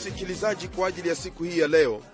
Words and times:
msikilizaji 0.00 0.68
kwa 0.68 0.88
ajili 0.88 1.08
ya 1.08 1.14
siku 1.14 1.44
hii 1.44 1.58
ya 1.58 1.68
leo 1.68 2.04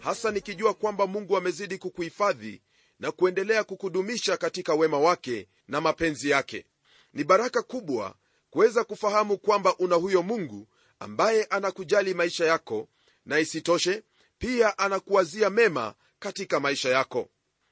hasa 0.00 0.30
nikijua 0.30 0.74
kwamba 0.74 1.06
mungu 1.06 1.36
amezidi 1.36 1.78
kukuhifadhi 1.78 2.62
na 3.00 3.12
kuendelea 3.12 3.64
kukudumisha 3.64 4.36
katika 4.36 4.74
wema 4.74 4.98
wake 4.98 5.48
na 5.68 5.80
mapenzi 5.80 6.30
yake. 6.30 6.66
Ni 7.12 7.24
baraka 7.24 7.62
kubwa 7.62 8.14
kuweza 8.50 8.84
kufahamu 8.84 9.38
kwamba 9.38 9.76
una 9.76 9.96
huyo 9.96 10.22
mungu 10.22 10.68
ambaye 10.98 11.44
anakujali 11.44 12.14
maisha 12.14 12.46
yako 12.46 12.88
na 13.26 13.38
isitoshe 13.38 14.02
pia 14.38 14.78
anakuwazia 14.78 15.50
mema 15.50 15.94
katika 16.18 16.60
maisha 16.60 16.88
yako. 16.88 17.28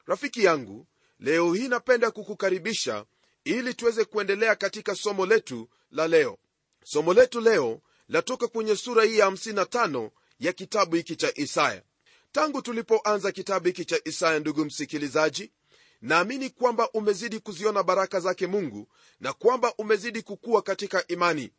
Rafiki 0.07 0.45
yangu 0.45 0.87
leo 1.21 1.53
hii 1.55 1.69
napenda 1.69 2.11
kukukaribisha 2.11 3.05
ili 3.45 3.75
tuweze 3.75 4.05
kuendelea 4.05 4.55
katika 4.57 4.95
somo 4.95 5.27
letu 5.27 5.69
la 5.91 6.09
leo. 6.09 6.39
Somo 6.85 7.15
letu 7.15 7.41
leo 7.41 7.81
latoka 8.09 8.49
kwenye 8.49 8.77
sura 8.77 9.05
hii 9.05 9.19
ya 9.19 9.27
55 9.31 10.11
ya 10.39 10.53
kitabu 10.53 10.97
hiki 10.97 11.17
cha 11.17 11.33
isaya. 11.35 11.83
Tangu 12.33 12.63
tulipoanza 12.63 13.33
kitabu 13.33 13.67
hiki 13.67 13.85
cha 13.85 14.01
isaya 14.05 14.39
ndugu 14.39 14.65
msikilizaji 14.65 15.53
naamini 16.03 16.51
kwamba 16.51 16.91
umezidi 16.91 17.41
kuziona 17.41 17.83
baraka 17.83 18.21
zake 18.21 18.47
mungu 18.47 18.89
na 19.21 19.33
kwamba 19.33 19.75
umezidi 19.79 20.23
kukua 20.23 20.63
katika 20.63 21.07
imani. 21.07 21.53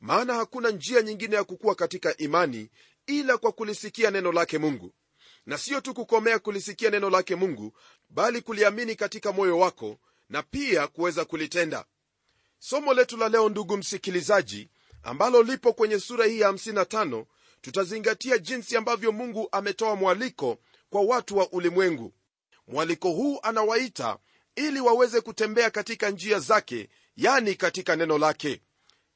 Maana 0.00 0.34
hakuna 0.34 0.70
njia 0.70 1.02
nyingine 1.02 1.36
ya 1.36 1.44
kukua 1.44 1.74
katika 1.74 2.16
imani 2.16 2.70
ila 3.06 3.38
kwa 3.38 3.52
kulisikia 3.52 4.10
neno 4.10 4.32
lake 4.32 4.58
mungu. 4.58 4.92
Na 5.46 5.58
siyo 5.58 5.80
tu 5.80 5.94
kukomea 5.94 6.38
kulisikia 6.38 6.90
neno 6.90 7.10
lake 7.10 7.34
mungu 7.36 7.72
bali 8.10 8.40
kuliamini 8.40 8.94
katika 8.96 9.32
moyo 9.32 9.58
wako 9.58 9.98
na 10.28 10.42
pia 10.42 10.86
kuweza 10.86 11.24
kulitenda. 11.24 11.84
Somo 12.58 12.94
letu 12.94 13.16
la 13.16 13.28
leo 13.28 13.48
ndugu 13.48 13.76
msikilizaji 13.76 14.70
ambalo 15.02 15.42
lipo 15.42 15.72
kwenye 15.72 16.00
sura 16.00 16.26
hii 16.26 16.40
ya 16.40 16.50
55 16.52 17.24
tutazingatia 17.60 18.38
jinsi 18.38 18.76
ambavyo 18.76 19.12
mungu 19.12 19.48
ametoa 19.52 19.96
mwaliko 19.96 20.58
kwa 20.90 21.00
watu 21.02 21.36
wa 21.38 21.52
ulimwengu. 21.52 22.12
Mwaliko 22.66 23.10
huu 23.10 23.38
anawaita 23.42 24.18
ili 24.56 24.80
waweze 24.80 25.20
kutembea 25.20 25.70
katika 25.70 26.10
njia 26.10 26.38
zake 26.38 26.88
yani 27.16 27.54
katika 27.54 27.96
neno 27.96 28.18
lake. 28.18 28.60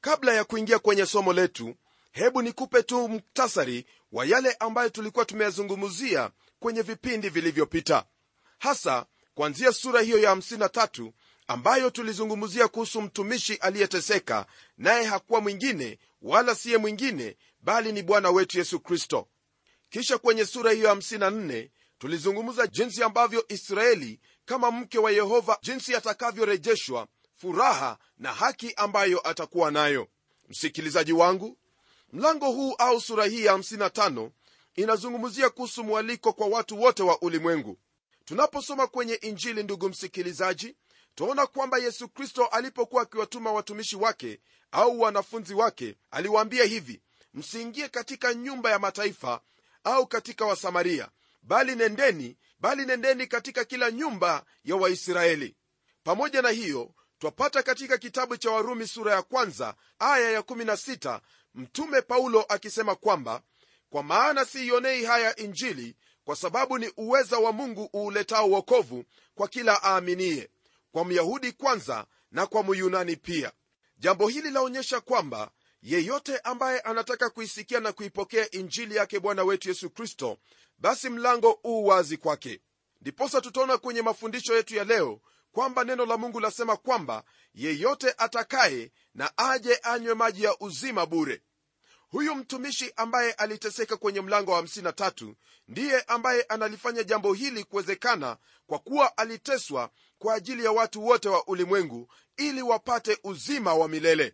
Kabla 0.01 0.33
ya 0.33 0.43
kuingia 0.43 0.79
kwenye 0.79 1.05
somo 1.05 1.33
letu 1.33 1.75
hebu 2.11 2.41
nikupe 2.41 2.83
tu 2.83 3.07
muktasari 3.07 3.85
wa 4.11 4.25
yale 4.25 4.53
ambayo 4.59 4.89
tulikuwa 4.89 5.25
tumeyazungumzia 5.25 6.31
kwenye 6.59 6.81
vipindi 6.81 7.29
vilivyopita. 7.29 8.05
Hasa 8.59 9.05
kuanzia 9.33 9.71
sura 9.71 10.01
hiyo 10.01 10.17
ya 10.19 10.35
53 10.35 11.11
ambayo 11.47 11.89
tulizungumzia 11.89 12.67
kuhusu 12.67 13.01
mtumishi 13.01 13.53
aliyeteseka 13.55 14.45
naye 14.77 15.05
hakuwa 15.05 15.41
mwingine 15.41 15.99
wala 16.21 16.55
siye 16.55 16.77
mwingine 16.77 17.37
bali 17.61 17.91
ni 17.91 18.03
bwana 18.03 18.29
wetu 18.31 18.57
yesu 18.57 18.79
kristo. 18.79 19.27
Kisha 19.89 20.17
kwenye 20.17 20.45
sura 20.45 20.71
hiyo 20.71 20.95
54 20.95 21.69
tulizungumza 21.97 22.67
jinsi 22.67 23.03
ambavyo 23.03 23.45
israeli 23.47 24.19
kama 24.45 24.71
mke 24.71 24.99
wa 24.99 25.11
yehova 25.11 25.57
jinsi 25.61 25.95
atakavyorejeshwa 25.95 27.07
furaha 27.35 27.97
na 28.17 28.33
haki 28.33 28.73
ambayo 28.75 29.27
atakuwa 29.29 29.71
nayo. 29.71 30.07
Msikilizaji 30.49 31.13
wangu 31.13 31.57
mlango 32.13 32.51
huu 32.51 32.73
au 32.77 33.01
sura 33.01 33.25
hii 33.25 33.45
ya 33.45 33.53
55 33.57 34.29
inazungumzia 34.75 35.49
kuhusu 35.49 35.83
mwaliko 35.83 36.33
kwa 36.33 36.47
watu 36.47 36.81
wote 36.81 37.03
wa 37.03 37.21
ulimwengu. 37.21 37.77
Tunaposoma 38.25 38.87
kwenye 38.87 39.13
injili 39.13 39.63
ndugu 39.63 39.89
msikilizaji 39.89 40.75
twaona 41.15 41.47
kwamba 41.47 41.77
yesu 41.77 42.09
kristo 42.09 42.45
alipokuwa 42.45 43.01
akiwatuma 43.01 43.51
watumishi 43.51 43.95
wake 43.95 44.39
au 44.71 44.99
wanafunzi 45.01 45.53
wake 45.53 45.95
aliwaambia 46.11 46.63
hivi 46.63 47.01
msiingie 47.33 47.89
katika 47.89 48.33
nyumba 48.33 48.71
ya 48.71 48.79
mataifa 48.79 49.41
au 49.83 50.07
katika 50.07 50.45
wasamaria 50.45 51.09
bali 51.41 51.75
nendeni 51.75 52.37
bali 52.59 52.85
nendeni 52.85 53.27
katika 53.27 53.65
kila 53.65 53.91
nyumba 53.91 54.43
ya 54.63 54.75
waisraeli. 54.75 55.55
Pamoja 56.03 56.41
na 56.41 56.49
hiyo 56.49 56.91
twapata 57.19 57.63
katika 57.63 57.97
kitabu 57.97 58.37
cha 58.37 58.51
warumi 58.51 58.87
sura 58.87 59.13
ya 59.13 59.21
kwanza 59.21 59.75
aya 59.99 60.39
ya16 60.39 61.19
mtume 61.55 62.01
paulo 62.01 62.41
akisema 62.41 62.95
kwamba 62.95 63.41
kwa 63.89 64.03
maana 64.03 64.45
siionei 64.45 65.05
haya 65.05 65.35
injili 65.35 65.95
kwa 66.23 66.35
sababu 66.35 66.77
ni 66.77 66.91
uweza 66.97 67.37
wa 67.39 67.51
mungu 67.51 67.89
uuletao 67.95 68.49
wokovu 68.49 69.05
kwa 69.35 69.47
kila 69.47 69.83
aaminiye 69.83 70.49
kwa 70.95 71.05
myahudi 71.05 71.51
kwanza 71.51 72.05
na 72.31 72.45
kwa 72.47 72.63
myunani 72.63 73.15
pia. 73.15 73.51
Jambo 73.97 74.27
hili 74.27 74.49
laonyesha 74.51 75.01
kwamba 75.01 75.51
yeyote 75.81 76.37
ambaye 76.37 76.79
anataka 76.79 77.29
kuisikia 77.29 77.79
na 77.79 77.91
kuipokea 77.91 78.51
injili 78.51 78.95
yake 78.95 79.19
bwana 79.19 79.43
wetu 79.43 79.69
yesu 79.69 79.89
kristo 79.89 80.37
basi 80.77 81.09
mlango 81.09 81.59
uu 81.63 81.85
wazi 81.85 82.17
kwake. 82.17 82.61
Ndiposa 83.01 83.41
tutaona 83.41 83.77
kwenye 83.77 84.01
mafundisho 84.01 84.55
yetu 84.55 84.75
ya 84.75 84.83
leo 84.83 85.21
kwamba 85.51 85.83
neno 85.83 86.05
la 86.05 86.17
mungu 86.17 86.39
lasema 86.39 86.77
kwamba 86.77 87.23
yeyote 87.53 88.13
atakaye 88.17 88.91
na 89.13 89.37
aje 89.37 89.79
anywe 89.83 90.13
maji 90.13 90.43
ya 90.43 90.59
uzima 90.59 91.05
bure 91.05 91.41
huyu 92.15 92.35
mtumishi 92.35 92.93
ambaye 92.95 93.31
aliteseka 93.31 93.97
kwenye 93.97 94.21
mlango 94.21 94.51
wa 94.51 94.61
53 94.61 95.33
ndiye 95.67 96.01
ambaye 96.01 96.41
analifanya 96.41 97.03
jambo 97.03 97.33
hili 97.33 97.63
kuwezekana 97.63 98.37
kwa 98.67 98.79
kuwa 98.79 99.17
aliteswa 99.17 99.89
kwa 100.17 100.33
ajili 100.33 100.65
ya 100.65 100.71
watu 100.71 101.05
wote 101.05 101.29
wa 101.29 101.47
ulimwengu 101.47 102.13
ili 102.37 102.61
wapate 102.61 103.17
uzima 103.23 103.73
wa 103.73 103.87
milele. 103.87 104.33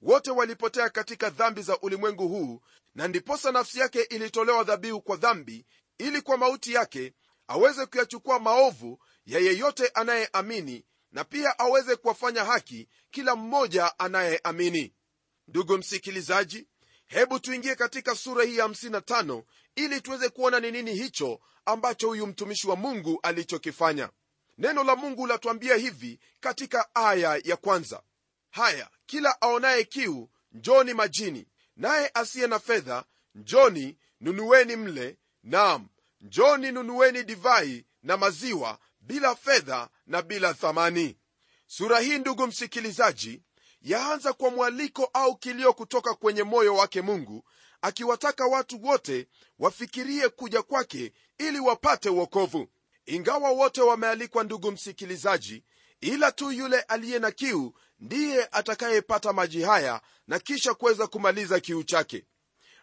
Wote 0.00 0.30
walipotea 0.30 0.90
katika 0.90 1.30
dhambi 1.30 1.62
za 1.62 1.78
ulimwengu 1.80 2.28
huu 2.28 2.60
na 2.94 3.08
ndiposa 3.08 3.52
nafsi 3.52 3.78
yake 3.80 4.02
ilitolewa 4.02 4.64
dhabihu 4.64 5.00
kwa 5.00 5.16
dhambi 5.16 5.66
ili 5.98 6.22
kwa 6.22 6.36
mauti 6.36 6.72
yake 6.72 7.14
aweze 7.48 7.86
kuyachukua 7.86 8.38
maovu 8.38 8.98
ya 9.26 9.38
yeyote 9.40 9.88
anayeamini 9.94 10.84
na 11.12 11.24
pia 11.24 11.58
aweze 11.58 11.96
kuwafanya 11.96 12.44
haki 12.44 12.88
kila 13.10 13.36
mmoja 13.36 13.98
anayeamini. 13.98 14.94
Ndugu 15.48 15.78
msikilizaji 15.78 16.66
hebu 17.12 17.38
tuingie 17.40 17.74
katika 17.74 18.14
sura 18.14 18.44
hii 18.44 18.56
ya 18.56 18.66
55 18.66 19.42
ili 19.76 20.00
tuweze 20.00 20.28
kuona 20.28 20.60
ni 20.60 20.70
nini 20.70 20.94
hicho 20.94 21.40
ambacho 21.64 22.06
huyu 22.08 22.26
mtumishi 22.26 22.68
wa 22.68 22.76
mungu 22.76 23.20
alichokifanya. 23.22 24.10
Neno 24.58 24.84
la 24.84 24.96
mungu 24.96 25.26
latuambia 25.26 25.76
hivi 25.76 26.20
katika 26.40 26.94
aya 26.94 27.40
ya 27.44 27.56
kwanza. 27.56 28.02
Haya 28.50 28.90
kila 29.06 29.42
aonaye 29.42 29.84
kiu 29.84 30.30
njoni 30.52 30.94
majini. 30.94 31.46
Naye 31.76 32.10
asiye 32.14 32.46
na 32.46 32.58
fedha 32.58 33.04
njoni 33.34 33.98
nunuweni 34.20 34.76
mle. 34.76 35.18
Nam 35.42 35.88
njoni 36.20 36.72
nunuweni 36.72 37.24
divai 37.24 37.86
na 38.02 38.16
maziwa 38.16 38.78
bila 39.00 39.36
fedha 39.36 39.88
na 40.06 40.22
bila 40.22 40.54
thamani. 40.54 41.18
Sura 41.66 42.00
hii 42.00 42.18
ndugu 42.18 42.46
msikilizaji 42.46 43.42
yaanza 43.82 44.32
kwa 44.32 44.50
mwaliko 44.50 45.10
au 45.12 45.36
kilio 45.36 45.72
kutoka 45.72 46.14
kwenye 46.14 46.42
moyo 46.42 46.74
wake 46.74 47.02
mungu 47.02 47.44
akiwataka 47.82 48.46
watu 48.46 48.82
wote 48.84 49.28
wafikirie 49.58 50.28
kuja 50.28 50.62
kwake 50.62 51.12
ili 51.38 51.60
wapate 51.60 52.08
uokovu 52.08 52.68
ingawa 53.06 53.50
wote 53.50 53.80
wamealikwa 53.82 54.44
ndugu 54.44 54.70
msikilizaji 54.72 55.64
ila 56.00 56.32
tu 56.32 56.52
yule 56.52 56.80
aliye 56.80 57.18
na 57.18 57.30
kiu 57.30 57.74
ndiye 57.98 58.48
atakayepata 58.52 59.32
maji 59.32 59.62
haya 59.62 60.00
na 60.26 60.38
kisha 60.38 60.74
kuweza 60.74 61.06
kumaliza 61.06 61.60
kiu 61.60 61.82
chake. 61.82 62.26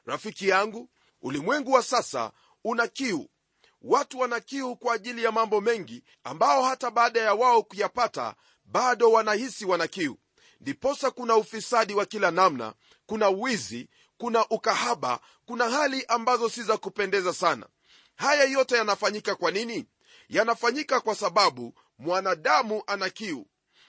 Rafiki 0.06 0.48
yangu 0.48 0.90
ulimwengu 1.22 1.72
wa 1.72 1.84
sasa 1.84 2.32
una 2.64 2.88
kiu. 2.88 3.30
Watu 3.82 4.20
wana 4.20 4.40
kiu 4.40 4.76
kwa 4.76 4.94
ajili 4.94 5.24
ya 5.24 5.32
mambo 5.32 5.62
mengi 5.62 6.04
ambao 6.24 6.64
hata 6.64 6.92
baada 6.92 7.20
ya 7.22 7.34
wao 7.34 7.64
kuyapata 7.64 8.36
bado 8.66 9.12
wanahisi 9.12 9.66
wana 9.66 9.88
kiu 9.88 10.18
ndiposa 10.62 11.12
kuna 11.12 11.36
ufisadi 11.36 11.94
wa 11.94 12.06
kila 12.06 12.32
namna 12.32 12.74
kuna 13.06 13.30
wizi 13.30 13.90
kuna 14.18 14.48
ukahaba 14.50 15.20
kuna 15.46 15.70
hali 15.70 16.06
ambazo 16.08 16.50
si 16.50 16.64
za 16.64 16.78
kupendeza 16.78 17.34
sana. 17.34 17.68
Haya 18.16 18.44
yote 18.44 18.76
yanafanyika 18.76 19.36
kwa 19.36 19.52
nini? 19.52 19.86
Yanafanyika 20.30 21.00
kwa 21.00 21.16
sababu 21.16 21.74
mwanadamu 22.00 22.84
ana 22.88 23.10
kiu. 23.10 23.46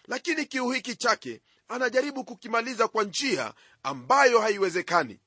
Lakini 0.09 0.45
kiu 0.47 0.71
hiki 0.71 0.97
chake 0.97 1.43
anajaribu 1.69 2.25
kukimaliza 2.25 2.89
kwa 2.89 3.05
njia 3.05 3.55
ambayo 3.83 4.41
haiwezekani. 4.41 5.21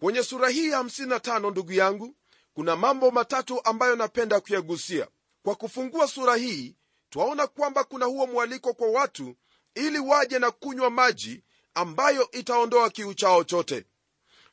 Kwenye 0.00 0.22
sura 0.22 0.48
hii 0.48 0.68
ya 0.70 0.78
55 0.82 1.50
ndugu 1.50 1.72
yangu 1.72 2.14
kuna 2.54 2.76
mambo 2.76 3.10
matatu 3.10 3.64
ambayo 3.64 3.96
napenda 3.96 4.40
kuyagusia. 4.40 5.08
Kwa 5.42 5.54
kufungua 5.54 6.08
sura 6.08 6.36
hii 6.36 6.76
twaona 7.10 7.46
kwamba 7.46 7.84
kuna 7.84 8.06
huo 8.06 8.26
mwaliko 8.26 8.74
kwa 8.74 8.88
watu 8.90 9.36
ili 9.78 9.98
waje 9.98 10.38
na 10.38 10.50
kunywa 10.50 10.90
maji 10.90 11.42
ambayo 11.74 12.30
itaondoa 12.30 12.90
kiu 12.90 13.14
chao 13.14 13.44
chote. 13.44 13.84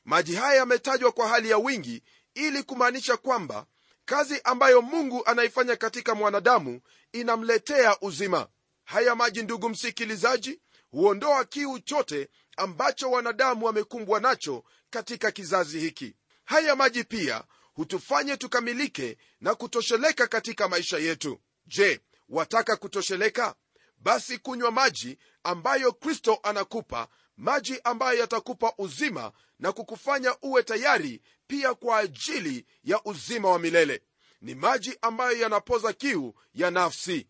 Maji 0.05 0.35
haya 0.35 0.55
yametajwa 0.55 1.11
kwa 1.11 1.27
hali 1.27 1.49
ya 1.49 1.57
wingi 1.57 2.03
ili 2.33 2.63
kumaanisha 2.63 3.17
kwamba 3.17 3.65
kazi 4.05 4.41
ambayo 4.43 4.81
mungu 4.81 5.25
anaifanya 5.25 5.75
katika 5.75 6.15
mwanadamu 6.15 6.81
inamletea 7.11 7.99
uzima. 8.01 8.47
Haya 8.83 9.15
maji 9.15 9.43
ndugu 9.43 9.69
msikilizaji 9.69 10.61
huondoa 10.91 11.45
kiu 11.45 11.79
chote 11.79 12.29
ambacho 12.57 13.11
wanadamu 13.11 13.65
wamekumbwa 13.65 14.19
nacho 14.19 14.63
katika 14.89 15.31
kizazi 15.31 15.79
hiki. 15.79 16.15
Haya 16.45 16.75
maji 16.75 17.03
pia 17.03 17.43
hutufanye 17.73 18.37
tukamilike 18.37 19.17
na 19.41 19.55
kutosheleka 19.55 20.27
katika 20.27 20.67
maisha 20.67 20.97
yetu. 20.97 21.39
Je 21.65 22.01
wataka 22.29 22.75
kutosheleka 22.75 23.55
basi 24.05 24.37
kunywa 24.37 24.71
maji 24.71 25.17
ambayo 25.43 25.91
kristo 25.93 26.39
anakupa 26.43 27.07
maji 27.37 27.79
ambayo 27.83 28.19
yatakupa 28.19 28.73
uzima 28.77 29.31
na 29.59 29.71
kukufanya 29.71 30.35
uwe 30.41 30.63
tayari 30.63 31.21
pia 31.47 31.73
kwa 31.73 31.97
ajili 31.97 32.65
ya 32.83 33.01
uzima 33.03 33.49
wa 33.49 33.59
milele. 33.59 34.01
Ni 34.41 34.55
maji 34.55 34.97
ambayo 35.01 35.37
yanapoza 35.37 35.93
kiu 35.93 36.33
ya 36.53 36.71
nafsi. 36.71 37.27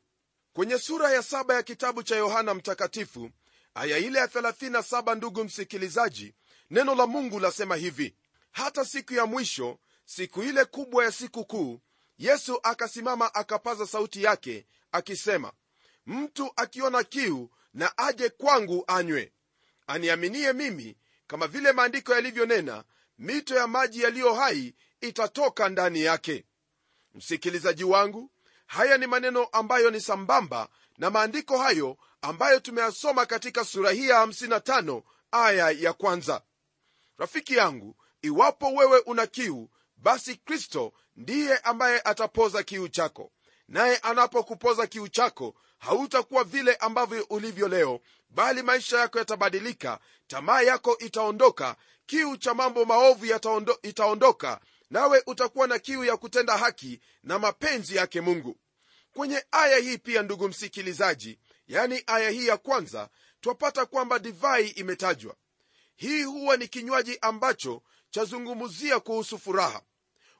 Kwenye 0.54 0.80
sura 0.80 1.12
ya 1.12 1.24
saba 1.24 1.54
ya 1.54 1.63
kitabu 1.63 2.04
cha 2.04 2.16
yohana 2.16 2.54
mtakatifu 2.54 3.30
aya 3.75 3.98
ile 3.98 4.19
ya 4.19 4.25
37 4.25 5.16
ndugu 5.16 5.44
msikilizaji 5.44 6.33
neno 6.69 6.95
la 6.95 7.07
mungu 7.07 7.39
lasema 7.39 7.75
hivi. 7.75 8.16
Hata 8.51 8.86
siku 8.86 9.13
ya 9.13 9.25
mwisho 9.25 9.80
siku 10.06 10.44
ile 10.44 10.66
kubwa 10.66 11.04
ya 11.06 11.12
siku 11.12 11.45
kuu 11.45 11.80
yesu 12.18 12.60
akasimama 12.63 13.36
akapaza 13.36 13.88
sauti 13.88 14.24
yake 14.24 14.66
akisema 14.92 15.51
mtu 16.06 16.52
akiona 16.56 17.04
kiu 17.04 17.50
na 17.74 17.98
aje 17.98 18.30
kwangu 18.30 18.84
anywe. 18.88 19.34
Aniaminie 19.88 20.54
mimi 20.54 20.98
kama 21.28 21.48
vile 21.48 21.72
maandiko 21.72 22.13
yalivyonena 22.13 22.84
mito 23.18 23.56
ya 23.56 23.68
maji 23.68 24.02
yaliyo 24.02 24.34
hai 24.34 24.75
itatoka 25.02 25.69
ndani 25.69 26.02
yake. 26.02 26.46
Msikilizaji 27.13 27.84
wangu 27.84 28.31
haya 28.66 28.98
ni 28.98 29.07
maneno 29.07 29.44
ambayo 29.44 29.92
ni 29.92 30.02
sambamba 30.02 30.69
na 30.98 31.10
maandiko 31.10 31.57
hayo 31.57 31.98
ambayo 32.22 32.60
tumeyasoma 32.60 33.25
katika 33.25 33.66
sura 33.66 33.92
hii 33.92 34.08
ya 34.10 34.25
55 34.25 35.01
aya 35.31 35.72
ya 35.72 35.94
kwanza. 35.94 36.42
Rafiki 37.18 37.56
yangu 37.56 37.96
iwapo 38.22 38.74
wewe 38.74 39.00
una 39.00 39.28
kiu 39.28 39.69
basi 39.98 40.36
kristo 40.36 40.94
ndiye 41.16 41.58
ambaye 41.58 42.01
atapoza 42.01 42.63
kiu 42.63 42.88
chako 42.88 43.31
naye 43.68 43.98
anapokupoza 43.98 44.88
kiu 44.88 45.08
chako 45.08 45.56
hautakuwa 45.78 46.44
vile 46.44 46.76
ambavyo 46.76 47.26
ulivyo 47.30 47.68
leo 47.68 48.00
bali 48.30 48.62
maisha 48.64 49.00
yako 49.00 49.20
yatabadilika 49.20 50.00
tamaa 50.28 50.62
yako 50.62 50.98
itaondoka 50.98 51.76
kiu 52.06 52.38
cha 52.38 52.54
mambo 52.54 52.86
maovu 52.86 53.26
yataondo, 53.26 53.80
itaondoka 53.84 54.62
nawe 54.90 55.24
utakuwa 55.28 55.68
na 55.68 55.80
kiu 55.80 56.04
ya 56.06 56.18
kutenda 56.18 56.58
haki 56.58 57.00
na 57.24 57.40
mapenzi 57.40 57.96
yake 57.96 58.22
mungu. 58.22 58.58
Kwenye 59.14 59.46
aya 59.52 59.78
hii 59.78 59.98
pia 59.98 60.22
ndugu 60.22 60.48
msikilizaji 60.48 61.40
yani 61.68 62.04
aya 62.08 62.30
hii 62.30 62.48
ya 62.48 62.58
kwanza 62.58 63.10
twapata 63.42 63.86
kwamba 63.86 64.20
divai 64.20 64.68
imetajwa. 64.68 65.36
Hii 65.96 66.24
huwa 66.24 66.58
ni 66.58 66.68
kinywaji 66.68 67.18
ambacho 67.22 67.82
chazungumzia 68.10 69.00
kuhusu 69.00 69.40
furaha. 69.40 69.82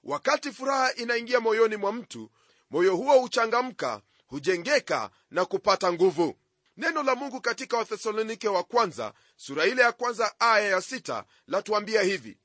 Wakati 0.04 0.51
furaha 0.51 0.94
inaingia 0.94 1.39
moyoni 1.39 1.75
mwa 1.75 1.92
mtu 1.92 2.31
moyo 2.75 2.95
huo 2.95 3.19
huchangamka 3.19 4.01
hujengeka 4.27 5.10
na 5.31 5.45
kupata 5.45 5.94
nguvu. 5.94 6.36
Neno 6.77 7.04
la 7.04 7.16
mungu 7.16 7.42
katika 7.42 7.77
wathesalonike 7.77 8.48
wa 8.48 8.63
kwanza 8.63 9.13
sura 9.36 9.66
ile 9.66 9.81
ya 9.81 9.92
kwanza 9.92 10.39
aya 10.39 10.69
ya 10.69 10.81
sita 10.81 11.25
latuambia 11.48 12.01
hivi 12.01 12.38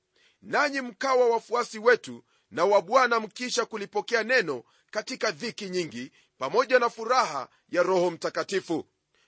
nanyi 0.43 0.81
mkawa 0.81 1.29
wafuasi 1.29 1.79
wetu 1.79 2.25
na 2.51 2.65
wa 2.65 2.83
bwana 2.83 3.21
mkisha 3.21 3.65
kulipokea 3.65 4.23
neno 4.23 4.63
katika 4.91 5.31
dhiki 5.31 5.69
nyingi 5.69 6.13
pamoja 6.39 6.79
na 6.79 6.91
furaha 6.91 7.49
ya 7.69 7.83
roho 7.83 8.11
mtakatifu. 8.11 8.85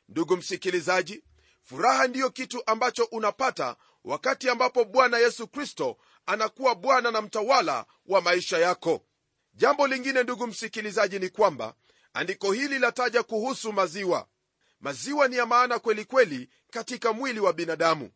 Ndugu 0.08 0.36
msikilizaji 0.36 1.24
furaha 1.62 2.06
ndiyo 2.06 2.30
kitu 2.30 2.62
ambacho 2.66 3.04
unapata 3.04 3.76
wakati 4.04 4.48
ambapo 4.50 4.84
bwana 4.84 5.18
yesu 5.18 5.48
kristo 5.48 5.96
anakuwa 6.26 6.74
bwana 6.74 7.10
na 7.10 7.22
mtawala 7.22 7.86
wa 8.06 8.20
maisha 8.20 8.58
yako 8.58 9.04
jambo 9.54 9.86
lingine 9.86 10.22
ndugu 10.22 10.46
msikilizaji 10.46 11.18
ni 11.18 11.28
kwamba 11.28 11.74
andiko 12.14 12.52
hili 12.52 12.78
lataja 12.78 13.22
kuhusu 13.22 13.72
maziwa. 13.72 14.26
Maziwa 14.80 15.28
ni 15.28 15.36
ya 15.36 15.46
maana 15.46 15.78
kweli 15.78 16.04
kweli 16.04 16.50
katika 16.70 17.12
mwili 17.12 17.40
wa 17.40 17.52
binadamu. 17.52 18.10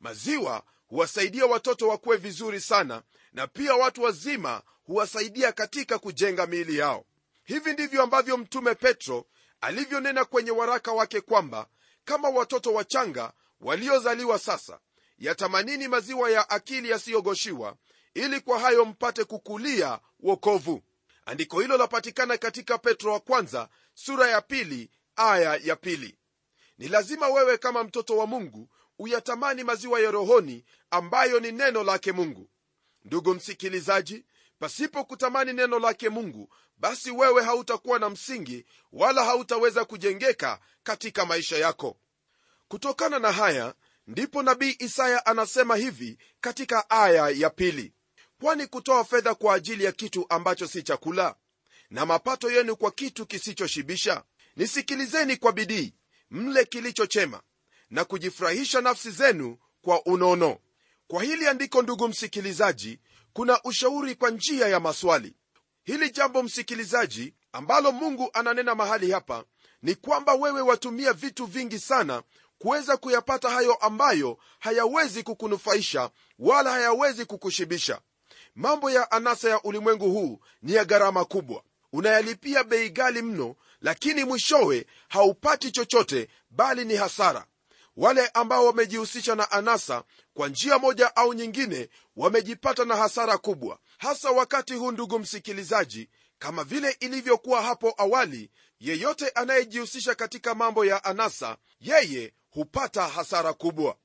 Maziwa 0.00 0.62
huwasaidia 0.86 1.46
watoto 1.46 1.88
wakuwe 1.88 2.16
vizuri 2.16 2.60
sana 2.60 3.02
na 3.32 3.46
pia 3.46 3.74
watu 3.74 4.02
wazima 4.02 4.62
huwasaidia 4.84 5.52
katika 5.52 5.98
kujenga 5.98 6.46
miili 6.46 6.78
yao. 6.78 7.04
Hivi 7.44 7.72
ndivyo 7.72 8.02
ambavyo 8.02 8.36
mtume 8.36 8.74
petro 8.74 9.24
alivyonena 9.60 10.24
kwenye 10.24 10.50
waraka 10.50 10.92
wake 10.92 11.20
kwamba 11.20 11.66
kama 12.04 12.28
watoto 12.28 12.72
wachanga 12.72 13.32
waliozaliwa 13.60 14.38
sasa 14.38 14.80
yatamanini 15.18 15.88
maziwa 15.88 16.30
ya 16.30 16.50
akili 16.50 16.90
yasiyogoshiwa 16.90 17.76
ili 18.18 18.40
kwa 18.40 18.58
hayo 18.58 18.84
mpate 18.84 19.24
kukulia 19.24 20.00
wokovu. 20.20 20.82
Andiko 21.26 21.60
hilo 21.60 21.76
lapatikana 21.76 22.36
katika 22.38 22.78
petro 22.78 23.12
wa 23.12 23.20
kwanza 23.20 23.68
sura 23.94 24.28
ya 24.30 24.40
pili 24.40 24.90
aya 25.16 25.56
ya 25.64 25.76
pili. 25.76 26.18
Ni 26.78 26.88
lazima 26.88 27.28
wewe 27.28 27.58
kama 27.58 27.84
mtoto 27.84 28.16
wa 28.16 28.26
mungu 28.26 28.68
uyatamani 28.98 29.64
maziwa 29.64 30.00
ya 30.00 30.10
rohoni 30.10 30.64
ambayo 30.90 31.40
ni 31.40 31.52
neno 31.52 31.84
lake 31.84 32.12
mungu. 32.12 32.48
Ndugu 33.04 33.34
msikilizaji 33.34 34.24
pasipo 34.58 35.04
kutamani 35.04 35.52
neno 35.52 35.78
lake 35.78 36.08
mungu 36.08 36.48
basi 36.78 37.10
wewe 37.10 37.42
hautakuwa 37.42 37.98
na 37.98 38.10
msingi 38.10 38.66
wala 38.92 39.24
hautaweza 39.24 39.84
kujengeka 39.84 40.60
katika 40.82 41.26
maisha 41.26 41.56
yako. 41.58 41.96
Kutokana 42.68 43.18
na 43.18 43.32
haya 43.32 43.74
ndipo 44.06 44.42
nabii 44.42 44.76
isaya 44.78 45.26
anasema 45.26 45.76
hivi 45.76 46.18
katika 46.40 46.90
aya 46.90 47.28
ya 47.28 47.50
pili 47.50 47.92
kwani 48.40 48.66
kutoa 48.66 49.04
fedha 49.04 49.34
kwa 49.34 49.54
ajili 49.54 49.84
ya 49.84 49.92
kitu 49.92 50.26
ambacho 50.28 50.66
si 50.66 50.82
chakula? 50.82 51.34
Na 51.90 52.06
mapato 52.06 52.50
yenu 52.50 52.76
kwa 52.76 52.90
kitu 52.90 53.26
kisichoshibisha? 53.26 54.22
Nisikilizeni 54.56 55.36
kwa 55.36 55.52
bidii 55.52 55.94
mle 56.30 56.64
kilichochema 56.64 57.42
na 57.90 58.04
kujifurahisha 58.04 58.80
nafsi 58.80 59.10
zenu 59.10 59.58
kwa 59.82 60.02
unono. 60.06 60.58
Kwa 61.06 61.22
hili 61.22 61.46
andiko 61.46 61.82
ndugu 61.82 62.08
msikilizaji 62.08 63.00
kuna 63.32 63.62
ushauri 63.62 64.14
kwa 64.14 64.30
njia 64.30 64.68
ya 64.68 64.80
maswali. 64.80 65.34
Hili 65.84 66.10
jambo 66.10 66.42
msikilizaji 66.42 67.34
ambalo 67.52 67.92
mungu 67.92 68.30
ananena 68.32 68.74
mahali 68.74 69.10
hapa 69.10 69.44
ni 69.82 69.94
kwamba 69.94 70.34
wewe 70.34 70.60
watumia 70.60 71.12
vitu 71.12 71.46
vingi 71.46 71.78
sana 71.78 72.22
kuweza 72.58 72.96
kuyapata 72.96 73.50
hayo 73.50 73.74
ambayo 73.74 74.38
hayawezi 74.58 75.22
kukunufaisha 75.22 76.10
wala 76.38 76.70
hayawezi 76.70 77.24
kukushibisha 77.24 78.00
mambo 78.58 78.90
ya 78.90 79.10
anasa 79.10 79.50
ya 79.50 79.62
ulimwengu 79.62 80.10
huu 80.10 80.40
ni 80.62 80.72
ya 80.74 80.84
gharama 80.84 81.24
kubwa. 81.24 81.62
Unayalipia 81.92 82.64
bei 82.64 82.90
gali 82.90 83.22
mno 83.22 83.56
lakini 83.80 84.24
mwishowe 84.24 84.86
haupati 85.08 85.70
chochote 85.70 86.28
bali 86.50 86.84
ni 86.84 86.96
hasara. 86.96 87.46
Wale 87.96 88.26
ambao 88.28 88.66
wamejihusisha 88.66 89.34
na 89.34 89.50
anasa 89.50 90.02
kwa 90.34 90.48
njia 90.48 90.78
moja 90.78 91.16
au 91.16 91.34
nyingine 91.34 91.88
wamejipata 92.16 92.84
na 92.84 92.96
hasara 92.96 93.38
kubwa. 93.38 93.78
Hasa 93.98 94.30
wakati 94.30 94.74
huu 94.74 94.90
ndugu 94.92 95.18
msikilizaji 95.18 96.08
kama 96.38 96.64
vile 96.64 96.96
ilivyokuwa 97.00 97.62
hapo 97.62 97.94
awali 97.98 98.50
yeyote 98.80 99.28
anayejihusisha 99.28 100.14
katika 100.14 100.54
mambo 100.54 100.84
ya 100.84 101.04
anasa 101.04 101.56
yeye 101.80 102.32
hupata 102.50 103.08
hasara 103.08 103.52
kubwa. 103.52 103.96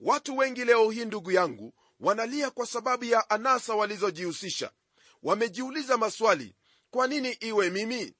Watu 0.00 0.36
wengi 0.36 0.64
leo 0.64 0.90
hii 0.90 1.04
ndugu 1.04 1.32
yangu 1.32 1.72
wanalia 2.00 2.50
kwa 2.50 2.66
sababu 2.66 3.04
ya 3.04 3.30
anasa 3.30 3.74
walizojihusisha. 3.74 4.70
Wamejiuliza 5.22 5.96
maswali 5.96 6.54
kwa 6.90 7.06
nini 7.06 7.32
iwe 7.32 7.70
mimi? 7.70 8.14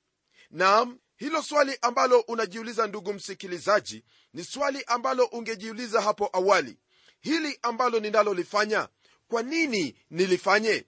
Naam 0.51 0.99
hilo 1.17 1.43
swali 1.43 1.79
ambalo 1.83 2.21
unajiuliza 2.21 2.87
ndugu 2.87 3.13
msikilizaji 3.13 4.05
ni 4.33 4.45
swali 4.45 4.85
ambalo 4.87 5.25
ungejiuliza 5.25 6.01
hapo 6.01 6.31
awali. 6.33 6.79
Hili 7.21 7.59
ambalo 7.63 8.01
ninalolifanya 8.01 8.89
kwa 9.29 9.43
nini 9.43 9.99
nilifanye? 10.11 10.87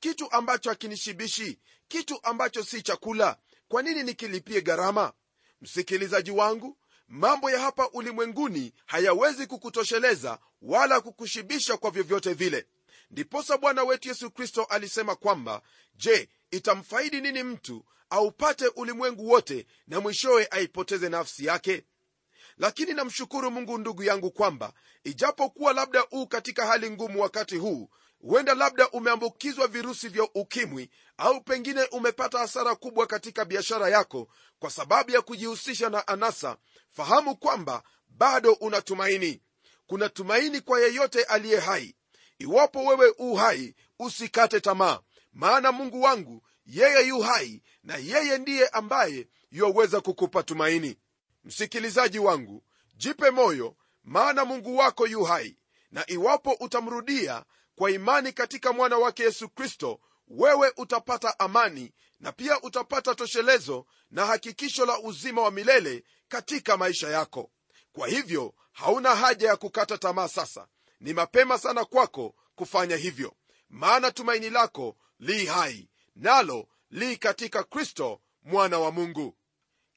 Kitu 0.00 0.32
ambacho 0.32 0.68
hakinishibishi 0.70 1.58
kitu 1.88 2.18
ambacho 2.22 2.64
si 2.64 2.82
chakula 2.82 3.38
kwa 3.68 3.82
nini 3.82 4.02
nikilipie 4.02 4.60
gharama? 4.60 5.12
Msikilizaji 5.60 6.30
wangu 6.30 6.78
mambo 7.08 7.50
ya 7.50 7.60
hapa 7.60 7.88
ulimwenguni 7.92 8.72
hayawezi 8.86 9.46
kukutosheleza 9.46 10.38
wala 10.62 11.00
kukushibisha 11.00 11.76
kwa 11.76 11.90
vyovyote 11.90 12.32
vile. 12.32 12.66
Ndiposa 13.10 13.58
bwana 13.58 13.84
wetu 13.84 14.08
yesu 14.08 14.30
kristo 14.30 14.64
alisema 14.64 15.16
kwamba 15.16 15.62
je 15.94 16.28
itamfaidi 16.50 17.20
nini 17.20 17.42
mtu 17.42 17.84
aupate 18.10 18.66
ulimwengu 18.68 19.28
wote 19.28 19.66
na 19.86 20.00
mwishowe 20.00 20.48
aipoteze 20.50 21.08
nafsi 21.08 21.44
yake? 21.44 21.84
Lakini 22.58 22.92
namshukuru 22.92 23.50
mungu 23.50 23.78
ndugu 23.78 24.02
yangu 24.02 24.30
kwamba 24.30 24.72
ijapokuwa 25.04 25.72
labda 25.72 26.04
uu 26.12 26.26
katika 26.26 26.66
hali 26.66 26.90
ngumu 26.90 27.20
wakati 27.22 27.56
huu 27.56 27.90
huenda 28.20 28.54
labda 28.54 28.88
umeambukizwa 28.90 29.66
virusi 29.68 30.08
vya 30.08 30.28
ukimwi 30.34 30.90
au 31.16 31.40
pengine 31.40 31.82
umepata 31.84 32.38
hasara 32.38 32.74
kubwa 32.74 33.06
katika 33.06 33.44
biashara 33.44 33.88
yako 33.88 34.28
kwa 34.58 34.70
sababu 34.70 35.10
ya 35.10 35.22
kujihusisha 35.22 35.88
na 35.90 36.08
anasa. 36.08 36.56
Fahamu 36.90 37.36
kwamba 37.36 37.82
bado 38.08 38.52
una 38.52 38.82
tumaini. 38.82 39.42
Kuna 39.86 40.08
tumaini 40.08 40.60
kwa 40.60 40.80
yeyote 40.80 41.22
aliye 41.24 41.58
hai. 41.60 41.94
Iwapo 42.38 42.84
wewe 42.84 43.14
u 43.18 43.34
hai 43.34 43.74
usikate 43.98 44.60
tamaa 44.60 45.00
maana 45.32 45.72
mungu 45.72 46.02
wangu 46.02 46.42
yeye 46.66 47.06
yu 47.08 47.20
hai 47.20 47.62
na 47.82 47.96
yeye 47.96 48.38
ndiye 48.38 48.68
ambaye 48.68 49.28
yuwaweza 49.50 50.00
kukupa 50.00 50.42
tumaini. 50.42 50.98
Msikilizaji 51.44 52.18
wangu 52.18 52.62
jipe 52.96 53.30
moyo 53.30 53.76
maana 54.04 54.44
mungu 54.44 54.76
wako 54.76 55.06
yu 55.06 55.24
hai 55.24 55.56
na 55.90 56.10
iwapo 56.10 56.52
utamrudia 56.60 57.44
kwa 57.76 57.90
imani 57.90 58.32
katika 58.32 58.72
mwana 58.72 58.98
wake 58.98 59.22
yesu 59.22 59.48
kristo 59.48 60.00
wewe 60.28 60.72
utapata 60.76 61.38
amani 61.38 61.92
na 62.20 62.32
pia 62.32 62.60
utapata 62.62 63.14
toshelezo 63.14 63.86
na 64.10 64.26
hakikisho 64.26 64.86
la 64.86 64.98
uzima 65.00 65.42
wa 65.42 65.50
milele 65.50 66.04
katika 66.28 66.76
maisha 66.76 67.08
yako. 67.08 67.50
Kwa 67.92 68.08
hivyo 68.08 68.54
hauna 68.72 69.14
haja 69.14 69.48
ya 69.48 69.56
kukata 69.56 69.98
tamaa 69.98 70.28
sasa. 70.28 70.68
Ni 71.00 71.12
mapema 71.12 71.58
sana 71.58 71.84
kwako 71.84 72.34
kufanya 72.54 72.96
hivyo. 72.96 73.34
Maana 73.68 74.10
tumaini 74.10 74.50
lako 74.50 74.96
li 75.18 75.46
hai 75.46 75.88
nalo 76.14 76.68
li 76.90 77.16
katika 77.16 77.64
kristo 77.64 78.20
mwana 78.42 78.78
wa 78.78 78.90
mungu. 78.92 79.36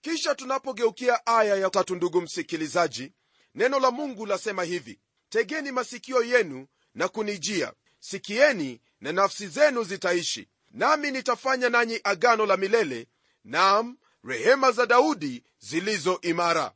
Kisha 0.02 0.36
tunapogeukia 0.36 1.26
aya 1.26 1.56
ya 1.56 1.70
tatu 1.70 1.96
ndugu 1.96 2.22
msikilizaji 2.22 3.14
neno 3.56 3.80
la 3.80 3.92
mungu 3.92 4.26
lasema 4.26 4.64
hivi 4.64 5.00
tegeni 5.30 5.72
masikio 5.72 6.24
yenu 6.24 6.68
na 7.00 7.08
kunijia. 7.08 7.74
Sikieni 8.00 8.82
na 9.02 9.12
nafsi 9.12 9.48
zenu 9.48 9.84
zitaishi. 9.84 10.50
Nami 10.72 11.12
nitafanya 11.12 11.70
nanyi 11.70 12.00
agano 12.04 12.46
la 12.46 12.58
milele 12.58 13.08
nam 13.44 13.98
rehema 14.24 14.72
za 14.72 14.86
daudi 14.86 15.44
zilizo 15.60 16.20
imara. 16.22 16.72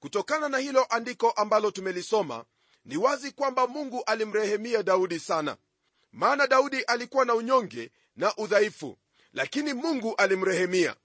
Kutokana 0.00 0.48
na 0.48 0.58
hilo 0.58 0.84
andiko 0.90 1.30
ambalo 1.30 1.70
tumelisoma 1.70 2.44
ni 2.84 2.96
wazi 2.96 3.30
kwamba 3.30 3.66
mungu 3.66 4.02
alimrehemia 4.06 4.82
daudi 4.82 5.18
sana. 5.20 5.56
Maana 6.12 6.46
daudi 6.46 6.82
alikuwa 6.82 7.24
na 7.24 7.34
unyonge 7.34 7.90
na 8.16 8.36
udhaifu 8.36 8.98
lakini 9.32 9.74
mungu 9.74 10.14
alimrehemia. 10.16 10.96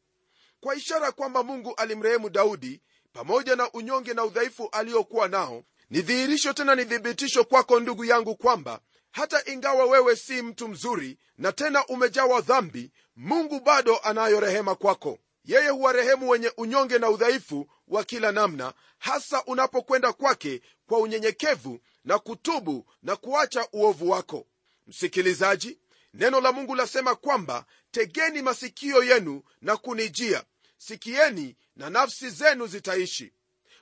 Kwa 0.60 0.76
ishara 0.76 1.12
kwamba 1.12 1.44
mungu 1.44 1.76
alimrehemu 1.76 2.30
daudi 2.30 2.82
pamoja 3.14 3.56
na 3.56 3.72
unyonge 3.72 4.14
na 4.14 4.24
udhaifu 4.26 4.70
aliokuwa 4.72 5.28
nao 5.28 5.64
ni 5.94 6.02
dhihirisho 6.02 6.54
tena 6.54 6.76
ni 6.76 6.86
thibitisho 6.86 7.44
kwako 7.44 7.80
ndugu 7.80 8.06
yangu 8.06 8.36
kwamba 8.36 8.80
hata 9.12 9.52
ingawa 9.52 9.86
wewe 9.86 10.16
si 10.16 10.42
mtu 10.42 10.68
mzuri 10.68 11.18
na 11.38 11.52
tena 11.52 11.86
umejawa 11.86 12.42
dhambi 12.42 12.92
mungu 13.16 13.60
bado 13.60 13.98
anayo 13.98 14.40
rehema 14.40 14.76
kwako. 14.76 15.20
Yeye 15.46 15.70
huwarehemu 15.70 16.30
wenye 16.30 16.52
unyonge 16.58 17.00
na 17.00 17.10
udhaifu 17.10 17.70
wa 17.88 18.04
kila 18.04 18.32
namna 18.32 18.74
hasa 18.98 19.44
unapokwenda 19.44 20.14
kwake 20.14 20.62
kwa 20.88 21.00
unyenyekevu 21.00 21.80
na 22.06 22.20
kutubu 22.20 22.86
na 23.04 23.16
kuacha 23.16 23.68
uovu 23.74 24.10
wako. 24.10 24.48
Msikilizaji 24.88 25.78
neno 26.14 26.42
la 26.42 26.52
mungu 26.52 26.76
lasema 26.76 27.16
kwamba 27.16 27.66
tegeni 27.92 28.42
masikio 28.42 29.04
yenu 29.04 29.44
na 29.62 29.78
kunijia. 29.78 30.44
Sikieni 30.78 31.56
na 31.76 31.90
nafsi 31.90 32.30
zenu 32.30 32.68
zitaishi. 32.68 33.34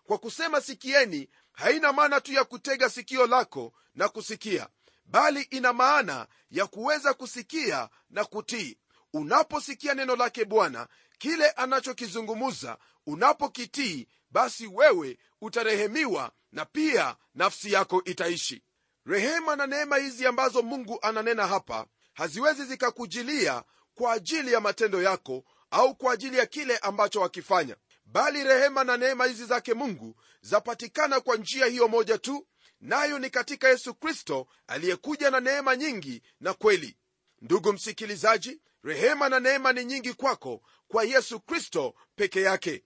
Kwa 0.03 0.17
kusema 0.17 0.61
sikieni 0.61 1.29
haina 1.53 1.93
maana 1.93 2.21
tu 2.21 2.33
ya 2.33 2.43
kutega 2.43 2.89
sikio 2.89 3.27
lako 3.27 3.73
na 3.95 4.09
kusikia 4.09 4.67
bali 5.05 5.41
ina 5.41 5.73
maana 5.73 6.27
ya 6.51 6.67
kuweza 6.67 7.13
kusikia 7.13 7.89
na 8.09 8.25
kutii. 8.25 8.77
Unaposikia 9.13 9.93
neno 9.93 10.15
lake 10.15 10.45
bwana 10.45 10.87
kile 11.17 11.49
anachokizungumuza 11.49 12.77
unapokitii 13.07 14.07
basi 14.29 14.67
wewe 14.67 15.17
utarehemiwa 15.41 16.31
na 16.51 16.65
pia 16.65 17.15
nafsi 17.35 17.71
yako 17.71 18.01
itaishi. 18.05 18.63
Rehema 19.05 19.55
na 19.55 19.67
neema 19.67 19.97
hizi 19.97 20.27
ambazo 20.27 20.61
mungu 20.61 20.99
ananena 21.01 21.47
hapa 21.47 21.85
haziwezi 22.13 22.65
zikakujilia 22.65 23.63
kwa 23.95 24.13
ajili 24.13 24.53
ya 24.53 24.59
matendo 24.61 25.01
yako 25.01 25.43
au 25.71 25.95
kwa 25.95 26.13
ajili 26.13 26.37
ya 26.37 26.45
kile 26.45 26.77
ambacho 26.77 27.21
wakifanya 27.21 27.75
bali 28.11 28.43
rehema 28.43 28.83
na 28.83 28.97
neema 28.97 29.25
hizi 29.25 29.45
zake 29.45 29.73
mungu 29.73 30.15
zapatikana 30.41 31.19
kwa 31.19 31.35
njia 31.37 31.65
hiyo 31.65 31.87
moja 31.87 32.17
tu 32.17 32.47
nayo 32.81 33.19
ni 33.19 33.29
katika 33.29 33.69
yesu 33.69 33.93
kristo 33.95 34.47
aliyekuja 34.67 35.31
na 35.31 35.39
neema 35.39 35.75
nyingi 35.75 36.21
na 36.39 36.53
kweli. 36.53 36.97
Ndugu 37.41 37.73
msikilizaji 37.73 38.61
rehema 38.83 39.29
na 39.29 39.39
neema 39.39 39.73
ni 39.73 39.85
nyingi 39.85 40.13
kwako 40.13 40.61
kwa 40.87 41.03
yesu 41.03 41.39
kristo 41.39 41.95
peke 42.15 42.41
yake. 42.41 42.83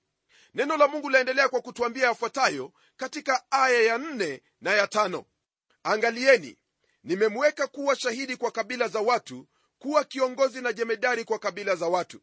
Neno 0.53 0.77
la 0.77 0.87
mungu 0.87 1.09
laendelea 1.09 1.49
kwa 1.49 1.61
kutwambia 1.61 2.07
yafuatayo 2.07 2.71
katika 2.97 3.43
aya 3.51 3.81
ya 3.81 3.97
nne 3.97 4.41
na 4.61 4.71
ya 4.71 4.87
tano. 4.87 5.25
Angalieni 5.83 6.57
nimemweka 7.03 7.67
kuwa 7.67 7.95
shahidi 7.95 8.37
kwa 8.37 8.51
kabila 8.51 8.87
za 8.87 8.99
watu 8.99 9.47
kuwa 9.79 10.03
kiongozi 10.03 10.61
na 10.61 10.73
jemedari 10.73 11.23
kwa 11.23 11.39
kabila 11.39 11.75
za 11.75 11.87
watu. 11.87 12.21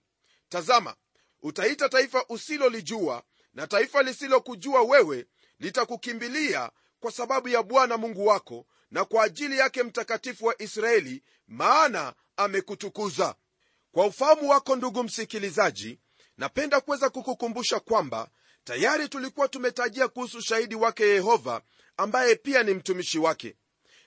Tazama 0.48 0.94
utaita 1.42 1.88
taifa 1.88 2.24
usilolijua 2.28 3.22
na 3.54 3.66
taifa 3.66 4.02
lisilokujua 4.02 4.82
wewe 4.82 5.26
litakukimbilia 5.58 6.70
kwa 7.00 7.12
sababu 7.12 7.48
ya 7.48 7.62
bwana 7.62 7.96
mungu 7.96 8.26
wako 8.26 8.66
na 8.90 9.04
kwa 9.04 9.24
ajili 9.24 9.58
yake 9.58 9.82
mtakatifu 9.82 10.46
wa 10.46 10.62
israeli 10.62 11.22
maana 11.46 12.14
amekutukuza. 12.36 13.34
Kwa 13.92 14.06
ufahamu 14.06 14.48
wako 14.50 14.76
ndugu 14.76 15.02
msikilizaji 15.02 15.98
napenda 16.36 16.80
kuweza 16.80 17.10
kukukumbusha 17.10 17.80
kwamba 17.80 18.28
tayari 18.64 19.08
tulikuwa 19.08 19.48
tumetajia 19.48 20.08
kuhusu 20.08 20.40
shahidi 20.42 20.74
wake 20.74 21.04
yehova 21.04 21.62
ambaye 21.96 22.34
pia 22.36 22.62
ni 22.62 22.74
mtumishi 22.74 23.18
wake. 23.18 23.56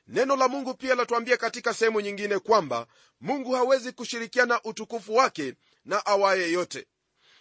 Neno 0.07 0.35
la 0.35 0.47
mungu 0.47 0.73
pia 0.73 0.95
latuambia 0.95 1.37
katika 1.37 1.73
sehemu 1.73 2.01
nyingine 2.01 2.39
kwamba 2.39 2.87
mungu 3.21 3.51
hawezi 3.51 3.91
kushirikiana 3.91 4.63
utukufu 4.63 5.15
wake 5.15 5.53
na 5.85 6.05
awaye 6.05 6.51
yote 6.51 6.87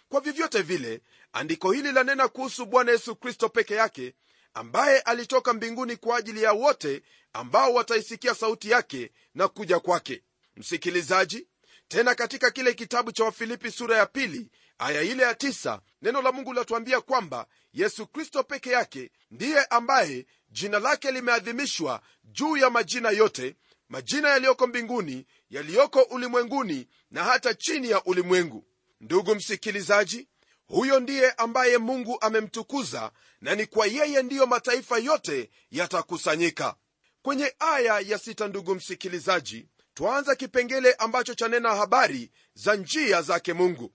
kwa 0.09 0.21
vyovyote 0.21 0.61
vile 0.61 1.01
andiko 1.33 1.71
hili 1.71 1.91
lanena 1.91 2.27
kuhusu 2.27 2.65
bwana 2.65 2.91
yesu 2.91 3.15
kristo 3.15 3.49
peke 3.49 3.73
yake 3.75 4.13
ambaye 4.53 4.99
alitoka 4.99 5.53
mbinguni 5.53 5.95
kwa 5.97 6.17
ajili 6.17 6.43
ya 6.43 6.53
wote 6.53 7.03
ambao 7.33 7.73
wataisikia 7.73 8.35
sauti 8.35 8.69
yake 8.69 9.11
na 9.35 9.47
kuja 9.47 9.79
kwake. 9.79 10.23
Msikilizaji 10.55 11.47
tena 11.87 12.15
katika 12.15 12.51
kile 12.51 12.73
kitabu 12.73 13.11
cha 13.11 13.23
wafilipi 13.23 13.71
sura 13.71 13.97
ya 13.97 14.05
pili 14.05 14.49
aya 14.77 15.01
ile 15.01 15.23
ya 15.23 15.35
tisa 15.35 15.81
neno 16.01 16.21
la 16.21 16.31
mungu 16.31 16.53
latuambia 16.53 17.01
kwamba 17.01 17.47
yesu 17.73 18.07
kristo 18.07 18.43
peke 18.43 18.69
yake 18.69 19.11
ndiye 19.31 19.65
ambaye 19.65 20.25
jina 20.49 20.79
lake 20.79 21.11
limeadhimishwa 21.11 22.01
juu 22.23 22.57
ya 22.57 22.69
majina 22.69 23.09
yote 23.09 23.55
majina 23.89 24.29
yaliyoko 24.29 24.67
mbinguni 24.67 25.25
yaliyoko 25.49 26.01
ulimwenguni 26.01 26.87
na 27.11 27.23
hata 27.23 27.53
chini 27.53 27.89
ya 27.89 28.03
ulimwengu 28.03 28.67
ndugu 29.05 29.35
msikilizaji 29.35 30.27
huyo 30.67 30.99
ndiye 30.99 31.31
ambaye 31.31 31.77
mungu 31.77 32.17
amemtukuza 32.21 33.11
na 33.41 33.55
ni 33.55 33.65
kwa 33.65 33.87
yeye 33.87 34.23
ndiyo 34.23 34.45
mataifa 34.45 34.97
yote 34.97 35.49
yatakusanyika. 35.71 36.75
Kwenye 37.21 37.55
aya 37.59 37.99
ya 37.99 38.17
sita 38.19 38.47
ndugu 38.47 38.75
msikilizaji 38.75 39.67
twaanza 39.93 40.35
kipengele 40.35 40.93
ambacho 40.93 41.33
chanena 41.35 41.75
habari 41.75 42.31
za 42.53 42.75
njia 42.75 43.21
zake 43.21 43.53
mungu. 43.53 43.93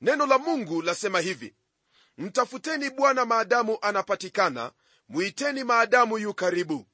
Neno 0.00 0.26
la 0.26 0.38
mungu 0.38 0.82
lasema 0.82 1.20
hivi 1.20 1.54
mtafuteni 2.18 2.90
bwana 2.90 3.24
maadamu 3.24 3.78
anapatikana 3.80 4.72
mwiteni 5.08 5.64
maadamu 5.64 6.18
yu 6.18 6.34
karibu. 6.34 6.86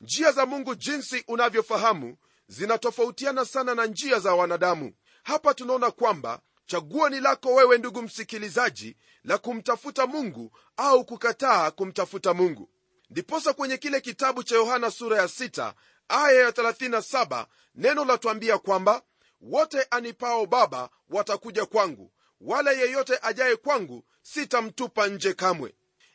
Njia 0.00 0.32
za 0.32 0.46
mungu 0.46 0.74
jinsi 0.74 1.24
unavyofahamu 1.28 2.16
zinatofautiana 2.48 3.44
sana 3.44 3.74
na 3.74 3.86
njia 3.86 4.18
za 4.18 4.34
wanadamu. 4.34 4.92
Hapa 5.22 5.54
tunaona 5.54 5.90
kwamba 5.90 6.40
chaguo 6.72 7.08
ni 7.08 7.20
lako 7.20 7.54
wewe 7.54 7.78
ndugu 7.78 8.02
msikilizaji 8.02 8.96
la 9.24 9.38
kumtafuta 9.38 10.06
mungu 10.06 10.52
au 10.76 11.04
kukataa 11.04 11.70
kumtafuta 11.70 12.34
mungu. 12.34 12.70
Ndiposa 13.10 13.52
kwenye 13.52 13.76
kile 13.76 14.00
kitabu 14.00 14.42
cha 14.42 14.54
yohana 14.54 14.90
sura 14.90 15.16
ya 15.16 15.24
6 15.24 15.72
aya 16.08 16.42
ya 16.42 16.50
37 16.50 17.46
neno 17.74 18.04
latwambia 18.04 18.58
kwamba 18.58 19.02
wote 19.40 19.82
anipao 19.90 20.46
baba 20.46 20.90
watakuja 21.10 21.66
kwangu 21.66 22.12
wala 22.40 22.70
yeyote 22.72 23.18
ajaye 23.22 23.56
kwangu 23.56 24.04
sitamtupa 24.22 25.06
nje 25.08 25.34
kamwe. 25.34 25.74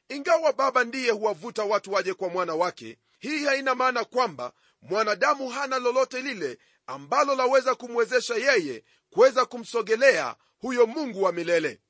Ingawa 0.10 0.54
baba 0.54 0.84
ndiye 0.84 1.12
huwavuta 1.12 1.64
watu 1.64 1.94
waje 1.94 2.14
kwa 2.14 2.30
mwana 2.30 2.56
wake 2.56 2.98
hii 3.20 3.46
haina 3.46 3.76
maana 3.76 4.04
kwamba 4.04 4.54
mwanadamu 4.82 5.50
hana 5.50 5.80
lolote 5.80 6.22
lile 6.22 6.58
ambalo 6.88 7.36
laweza 7.36 7.75
kumwezesha 7.75 8.36
yeye 8.36 8.84
kuweza 9.10 9.46
kumsogelea 9.46 10.36
huyo 10.60 10.88
mungu 10.88 11.24
wa 11.24 11.32
milele. 11.32 11.82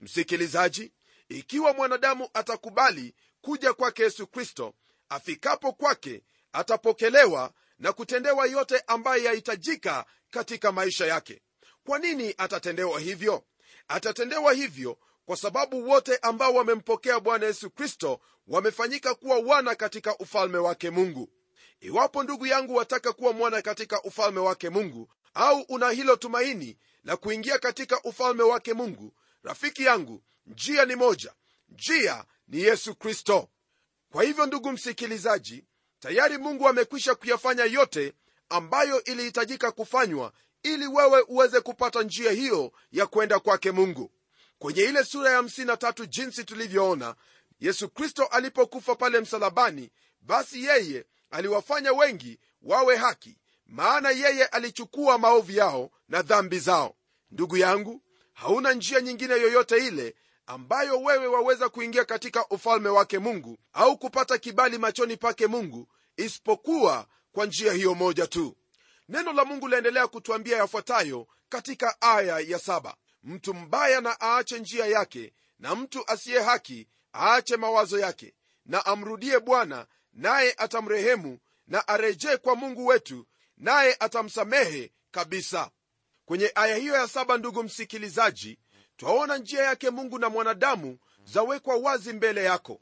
Msikilizaji 0.00 0.92
ikiwa 1.28 1.72
mwanadamu 1.72 2.28
atakubali 2.34 3.14
kuja 3.40 3.72
kwake 3.72 4.02
yesu 4.02 4.26
kristo 4.26 4.74
afikapo 5.08 5.72
kwake 5.72 6.22
atapokelewa 6.52 7.52
na 7.78 7.92
kutendewa 7.92 8.46
yote 8.46 8.82
ambaye 8.86 9.24
yahitajika 9.24 10.04
katika 10.30 10.72
maisha 10.72 11.06
yake. 11.06 11.42
Kwa 11.86 11.98
nini 11.98 12.34
atatendewa 12.38 13.00
hivyo? 13.00 13.44
Atatendewa 13.88 14.52
hivyo 14.52 14.98
kwa 15.26 15.36
sababu 15.36 15.88
wote 15.88 16.16
ambao 16.16 16.54
wamempokea 16.54 17.20
bwana 17.20 17.46
yesu 17.46 17.70
kristo 17.70 18.20
wamefanyika 18.46 19.14
kuwa 19.14 19.38
wana 19.38 19.74
katika 19.74 20.16
ufalme 20.18 20.58
wake 20.58 20.90
mungu 20.90 21.30
iwapo 21.80 22.22
ndugu 22.22 22.46
yangu 22.46 22.74
wataka 22.74 23.12
kuwa 23.12 23.32
mwana 23.32 23.62
katika 23.62 24.02
ufalme 24.02 24.40
wake 24.40 24.70
mungu 24.70 25.08
au 25.34 25.60
una 25.60 25.90
hilo 25.90 26.16
tumaini 26.16 26.78
la 27.04 27.16
kuingia 27.16 27.58
katika 27.58 28.02
ufalme 28.02 28.42
wake 28.42 28.74
mungu 28.74 29.12
rafiki 29.42 29.82
yangu 29.82 30.22
njia 30.46 30.84
ni 30.84 30.96
moja 30.96 31.34
njia 31.68 32.24
ni 32.48 32.60
yesu 32.62 32.94
kristo. 32.94 33.48
Kwa 34.12 34.22
hivyo 34.24 34.46
ndugu 34.46 34.72
msikilizaji 34.72 35.64
tayari 35.98 36.38
mungu 36.38 36.68
amekwisha 36.68 37.14
kuyafanya 37.14 37.64
yote 37.64 38.12
ambayo 38.48 39.04
ilihitajika 39.04 39.72
kufanywa 39.72 40.32
ili 40.62 40.86
wewe 40.86 41.20
uweze 41.28 41.60
kupata 41.60 42.02
njia 42.02 42.30
hiyo 42.32 42.72
ya 42.92 43.06
kwenda 43.06 43.38
kwake 43.40 43.70
mungu. 43.70 44.10
Kwenye 44.58 44.82
ile 44.82 45.04
sura 45.04 45.30
ya 45.30 45.40
53 45.42 46.06
jinsi 46.06 46.44
tulivyoona 46.44 47.14
yesu 47.60 47.88
kristo 47.88 48.24
alipokufa 48.26 48.94
pale 48.94 49.20
msalabani 49.20 49.90
basi 50.20 50.64
yeye 50.64 51.04
aliwafanya 51.30 51.92
wengi 51.92 52.38
wawe 52.62 52.96
haki 52.96 53.38
maana 53.66 54.10
yeye 54.10 54.46
alichukua 54.46 55.18
maovu 55.18 55.52
yao 55.52 55.90
na 56.08 56.22
dhambi 56.22 56.58
zao. 56.58 56.96
Ndugu 57.30 57.56
yangu 57.56 58.02
hauna 58.32 58.72
njia 58.72 59.00
nyingine 59.00 59.34
yoyote 59.34 59.86
ile 59.86 60.14
ambayo 60.46 61.00
wewe 61.02 61.26
waweza 61.26 61.68
kuingia 61.68 62.04
katika 62.04 62.48
ufalme 62.48 62.88
wake 62.88 63.18
mungu 63.18 63.58
au 63.72 63.98
kupata 63.98 64.38
kibali 64.38 64.78
machoni 64.78 65.16
pake 65.16 65.46
mungu 65.46 65.88
isipokuwa 66.16 67.06
kwa 67.32 67.46
njia 67.46 67.72
hiyo 67.72 67.94
moja 67.94 68.26
tu. 68.26 68.56
Neno 69.08 69.32
la 69.32 69.44
mungu 69.44 69.68
laendelea 69.68 70.06
kutuambia 70.06 70.56
yafuatayo 70.56 71.26
katika 71.48 72.00
aya 72.00 72.38
ya 72.38 72.58
saba. 72.58 72.96
Mtu 73.22 73.54
mbaya 73.54 74.00
na 74.00 74.16
aache 74.20 74.58
njia 74.58 74.86
yake 74.86 75.32
na 75.58 75.74
mtu 75.74 76.04
asiye 76.10 76.40
haki 76.42 76.88
aache 77.14 77.56
mawazo 77.56 77.98
yake 77.98 78.34
na 78.66 78.86
amrudie 78.86 79.38
bwana 79.40 79.86
naye 80.16 80.54
atamrehemu 80.58 81.38
na 81.68 81.88
arejee 81.88 82.36
kwa 82.36 82.56
mungu 82.56 82.86
wetu 82.86 83.26
naye 83.56 83.96
atamsamehe 84.00 84.92
kabisa. 85.10 85.70
Kwenye 86.24 86.52
aya 86.54 86.76
hiyo 86.76 86.94
ya 86.94 87.08
saba 87.08 87.36
ndugu 87.38 87.62
msikilizaji 87.62 88.58
twaona 88.96 89.38
njia 89.38 89.62
yake 89.62 89.90
mungu 89.90 90.18
na 90.18 90.28
mwanadamu 90.28 90.98
zawekwa 91.24 91.76
wazi 91.76 92.12
mbele 92.12 92.44
yako. 92.44 92.80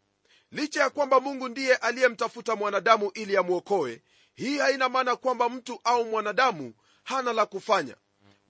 Licha 0.50 0.80
ya 0.80 0.90
kwamba 0.90 1.20
mungu 1.20 1.48
ndiye 1.48 1.76
aliyemtafuta 1.76 2.56
mwanadamu 2.56 3.10
ili 3.14 3.36
amwokoe 3.36 4.02
hii 4.34 4.58
haina 4.58 4.88
maana 4.88 5.16
kwamba 5.16 5.48
mtu 5.48 5.80
au 5.84 6.04
mwanadamu 6.04 6.74
hana 7.04 7.32
la 7.32 7.46
kufanya. 7.46 7.96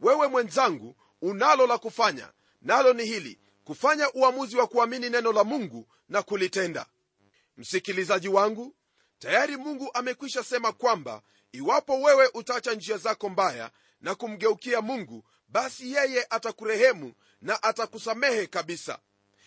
Wewe 0.00 0.28
mwenzangu 0.28 0.96
unalo 1.22 1.66
la 1.66 1.78
kufanya. 1.78 2.32
Nalo 2.62 2.92
ni 2.92 3.04
hili 3.04 3.38
kufanya 3.64 4.12
uamuzi 4.12 4.56
wa 4.56 4.66
kuamini 4.66 5.10
neno 5.10 5.32
la 5.32 5.44
mungu 5.44 5.88
na 6.08 6.22
kulitenda 6.22 6.86
msikilizaji 7.56 8.28
wangu 8.28 8.74
tayari 9.18 9.56
mungu 9.56 9.90
amekwisha 9.94 10.44
sema 10.44 10.72
kwamba 10.72 11.22
iwapo 11.52 12.00
wewe 12.00 12.30
utaacha 12.34 12.74
njia 12.74 12.96
zako 12.96 13.28
mbaya 13.28 13.70
na 14.00 14.14
kumgeukia 14.14 14.80
mungu 14.80 15.24
basi 15.48 15.92
yeye 15.92 16.26
atakurehemu 16.30 17.12
na 17.42 17.62
atakusamehe 17.62 18.46
kabisa. 18.46 18.98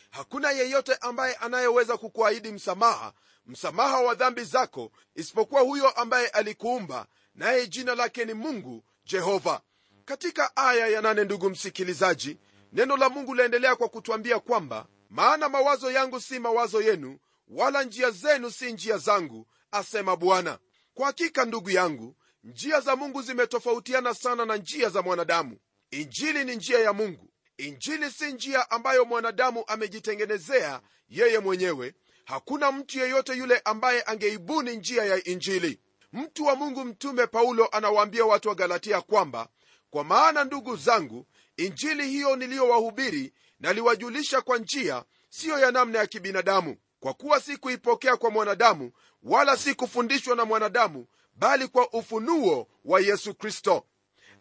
Hakuna 0.10 0.52
yeyote 0.52 0.96
ambaye 0.96 1.36
anayeweza 1.36 1.98
kukuahidi 1.98 2.52
msamaha 2.52 3.14
msamaha 3.46 4.02
wa 4.02 4.16
dhambi 4.16 4.44
zako 4.44 4.92
isipokuwa 5.16 5.62
huyo 5.62 5.90
ambaye 5.90 6.28
alikuumba 6.28 7.08
naye 7.36 7.68
jina 7.68 7.96
lake 7.96 8.26
ni 8.26 8.34
mungu 8.34 8.84
jehova. 9.06 9.62
Katika 10.06 10.56
aya 10.58 10.88
ya 10.88 11.02
nane 11.02 11.24
ndugu 11.24 11.50
msikilizaji 11.50 12.38
neno 12.74 12.98
la 12.98 13.10
mungu 13.10 13.34
laendelea 13.34 13.76
kwa 13.76 13.90
kutwambia 13.90 14.40
kwamba 14.40 14.86
maana 15.10 15.50
mawazo 15.50 15.92
yangu 15.92 16.20
si 16.20 16.40
mawazo 16.40 16.82
yenu 16.82 17.20
wala 17.48 17.84
njia 17.84 18.12
zenu 18.12 18.52
si 18.52 18.72
njia 18.74 18.98
zangu 18.98 19.48
asema 19.72 20.16
bwana. 20.16 20.60
Kwa 20.94 21.06
hakika 21.06 21.46
ndugu 21.46 21.70
yangu 21.70 22.16
njia 22.44 22.80
za 22.82 22.96
mungu 22.96 23.22
zimetofautiana 23.22 24.14
sana 24.14 24.46
na 24.46 24.56
njia 24.58 24.90
za 24.90 25.02
mwanadamu. 25.02 25.58
Injili 25.92 26.44
ni 26.44 26.56
njia 26.56 26.80
ya 26.80 26.94
mungu. 26.94 27.30
Injili 27.58 28.12
si 28.12 28.32
njia 28.32 28.72
ambayo 28.72 29.06
mwanadamu 29.06 29.64
amejitengenezea 29.68 30.82
yeye 31.10 31.40
mwenyewe. 31.40 31.94
Hakuna 32.26 32.72
mtu 32.72 33.00
yeyote 33.00 33.34
yule 33.38 33.62
ambaye 33.66 34.02
angeibuni 34.04 34.76
njia 34.76 35.04
ya 35.06 35.24
injili. 35.24 35.80
Mtu 36.14 36.46
wa 36.46 36.56
mungu 36.56 36.86
mtume 36.86 37.28
paulo 37.28 37.68
anawaambia 37.68 38.26
watu 38.26 38.50
wa 38.50 38.56
galatia 38.56 39.02
kwamba 39.02 39.48
kwa 39.90 40.04
maana 40.04 40.44
ndugu 40.44 40.76
zangu 40.76 41.28
injili 41.58 42.08
hiyo 42.10 42.36
niliyowahubiri 42.36 43.34
naliwajulisha 43.60 44.42
kwa 44.42 44.58
njia 44.58 45.04
siyo 45.30 45.60
ya 45.60 45.72
namna 45.72 46.00
ya 46.00 46.08
kibinadamu 46.08 46.78
kwa 47.00 47.14
kuwa 47.14 47.40
si 47.42 47.58
kuipokea 47.58 48.18
kwa 48.18 48.30
mwanadamu 48.30 48.92
wala 49.24 49.58
si 49.58 49.74
kufundishwa 49.76 50.36
na 50.36 50.46
mwanadamu 50.46 51.08
bali 51.36 51.68
kwa 51.68 51.94
ufunuo 51.94 52.68
wa 52.86 53.00
yesu 53.00 53.34
kristo. 53.36 53.86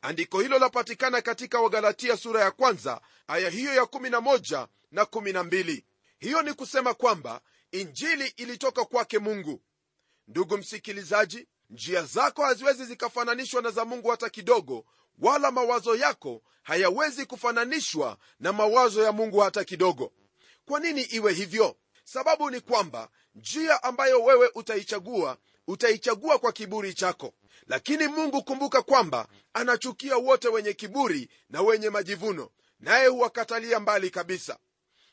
Andiko 0.02 0.40
hilo 0.40 0.58
lapatikana 0.58 1.22
katika 1.22 1.60
wagalatia 1.60 2.16
sura 2.16 2.40
ya 2.40 2.50
kwanza 2.50 3.00
aya 3.26 3.50
hiyo 3.50 3.74
ya 3.74 3.82
11 3.82 4.66
na 4.90 5.02
12 5.02 5.82
hiyo 6.18 6.42
ni 6.42 6.52
kusema 6.54 6.94
kwamba 6.94 7.40
injili 7.72 8.26
ilitoka 8.36 8.84
kwake 8.84 9.18
mungu. 9.18 9.62
Ndugu 10.28 10.56
msikilizaji 10.58 11.48
njia 11.70 12.02
zako 12.02 12.44
haziwezi 12.44 12.84
zikafananishwa 12.84 13.62
na 13.62 13.70
za 13.70 13.84
mungu 13.84 14.08
hata 14.10 14.28
kidogo 14.30 14.84
wala 15.18 15.50
mawazo 15.50 15.96
yako 15.96 16.42
hayawezi 16.62 17.26
kufananishwa 17.26 18.18
na 18.40 18.52
mawazo 18.52 19.02
ya 19.02 19.12
mungu 19.12 19.38
hata 19.38 19.64
kidogo. 19.64 20.12
Kwa 20.66 20.80
nini 20.80 21.02
iwe 21.02 21.32
hivyo 21.32 21.76
sababu 22.10 22.50
ni 22.50 22.60
kwamba 22.60 23.08
njia 23.34 23.82
ambayo 23.82 24.22
wewe 24.24 24.50
utaichagua 24.54 25.38
utaichagua 25.66 26.38
kwa 26.38 26.52
kiburi 26.52 26.94
chako. 26.94 27.32
Lakini 27.66 28.08
mungu 28.08 28.44
kumbuka 28.44 28.82
kwamba 28.82 29.28
anachukia 29.52 30.16
wote 30.16 30.48
wenye 30.48 30.72
kiburi 30.72 31.28
na 31.50 31.62
wenye 31.62 31.90
majivuno 31.90 32.50
naye 32.80 33.06
huwakatalia 33.06 33.80
mbali 33.80 34.10
kabisa. 34.10 34.58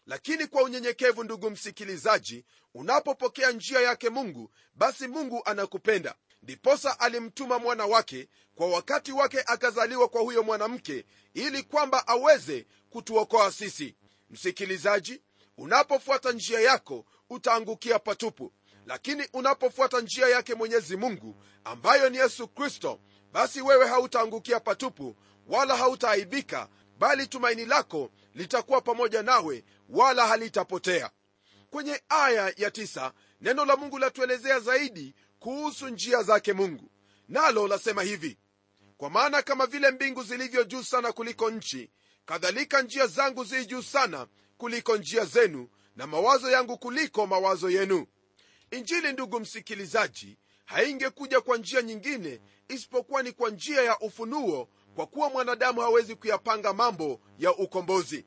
Lakini 0.05 0.47
kwa 0.47 0.63
unyenyekevu 0.63 1.23
ndugu 1.23 1.49
msikilizaji 1.49 2.45
unapopokea 2.73 3.51
njia 3.51 3.79
yake 3.79 4.09
mungu 4.09 4.51
basi 4.75 5.07
mungu 5.07 5.41
anakupenda. 5.45 6.15
Ndiposa 6.43 6.99
alimtuma 6.99 7.59
mwana 7.59 7.85
wake 7.85 8.27
kwa 8.55 8.67
wakati 8.67 9.11
wake 9.11 9.43
akazaliwa 9.45 10.07
kwa 10.07 10.21
huyo 10.21 10.43
mwanamke 10.43 11.05
ili 11.33 11.63
kwamba 11.63 12.07
aweze 12.07 12.65
kutuokoa 12.89 13.51
sisi. 13.51 13.95
Msikilizaji 14.29 15.21
unapofuata 15.57 16.31
njia 16.31 16.59
yako 16.59 17.05
utaangukia 17.29 17.99
patupu. 17.99 18.53
Lakini 18.85 19.27
unapofuata 19.33 20.01
njia 20.01 20.27
yake 20.27 20.53
mwenyezi 20.55 20.97
mungu 20.97 21.35
ambayo 21.63 22.09
ni 22.09 22.17
yesu 22.17 22.47
kristo 22.47 22.99
basi 23.31 23.61
wewe 23.61 23.87
hautaangukia 23.87 24.59
patupu 24.59 25.15
wala 25.47 25.77
hautaaibika 25.77 26.69
bali 26.99 27.27
tumaini 27.27 27.65
lako 27.65 28.11
litakuwa 28.33 28.81
pamoja 28.81 29.23
nawe 29.23 29.63
wala 29.89 30.27
halitapotea. 30.27 31.11
Kwenye 31.69 32.01
aya 32.09 32.53
ya 32.57 32.71
tisa, 32.71 33.13
neno 33.41 33.65
la 33.65 33.75
mungu 33.75 33.99
latuelezea 33.99 34.59
zaidi 34.59 35.15
kuhusu 35.39 35.89
njia 35.89 36.23
zake 36.23 36.53
mungu. 36.53 36.89
Nalo 37.27 37.67
lasema 37.67 38.03
hivi 38.03 38.37
kwa 38.97 39.09
maana 39.09 39.41
kama 39.41 39.65
vile 39.65 39.91
mbingu 39.91 40.23
zilivyo 40.23 40.63
juu 40.63 40.83
sana 40.83 41.11
kuliko 41.11 41.49
nchi 41.49 41.89
kadhalika 42.25 42.81
njia 42.81 43.07
zangu 43.07 43.43
zi 43.43 43.65
juu 43.65 43.81
sana 43.81 44.27
kuliko 44.63 44.97
njia 44.97 45.25
zenu 45.25 45.69
na 45.95 46.07
mawazo 46.07 46.51
yangu 46.51 46.77
kuliko 46.77 47.27
mawazo 47.27 47.69
yenu. 47.69 48.07
Injili 48.71 49.13
ndugu 49.13 49.39
msikilizaji 49.39 50.37
haingekuja 50.65 51.41
kwa 51.41 51.57
njia 51.57 51.81
nyingine 51.81 52.41
isipokuwa 52.67 53.23
ni 53.23 53.31
kwa 53.31 53.49
njia 53.49 53.81
ya 53.81 53.99
ufunuo 53.99 54.67
kwa 54.95 55.07
kuwa 55.07 55.29
mwanadamu 55.29 55.81
hawezi 55.81 56.15
kuyapanga 56.15 56.73
mambo 56.73 57.19
ya 57.39 57.55
ukombozi. 57.55 58.25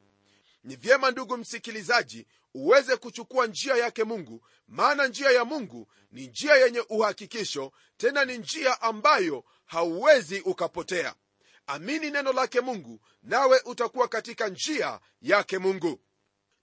Ni 0.64 0.76
vyema 0.76 1.10
ndugu 1.10 1.36
msikilizaji 1.36 2.26
uweze 2.54 2.96
kuchukua 2.96 3.46
njia 3.46 3.74
yake 3.76 4.04
mungu 4.04 4.46
maana 4.68 5.06
njia 5.06 5.30
ya 5.30 5.44
mungu 5.44 5.88
ni 6.12 6.26
njia 6.26 6.54
yenye 6.56 6.80
uhakikisho 6.88 7.72
tena 7.96 8.24
ni 8.24 8.38
njia 8.38 8.80
ambayo 8.82 9.44
hauwezi 9.66 10.40
ukapotea. 10.40 11.14
Amini 11.66 12.10
neno 12.10 12.32
lake 12.32 12.60
mungu 12.60 13.00
nawe 13.22 13.60
utakuwa 13.64 14.08
katika 14.08 14.48
njia 14.48 15.00
yake 15.22 15.58
mungu 15.58 16.00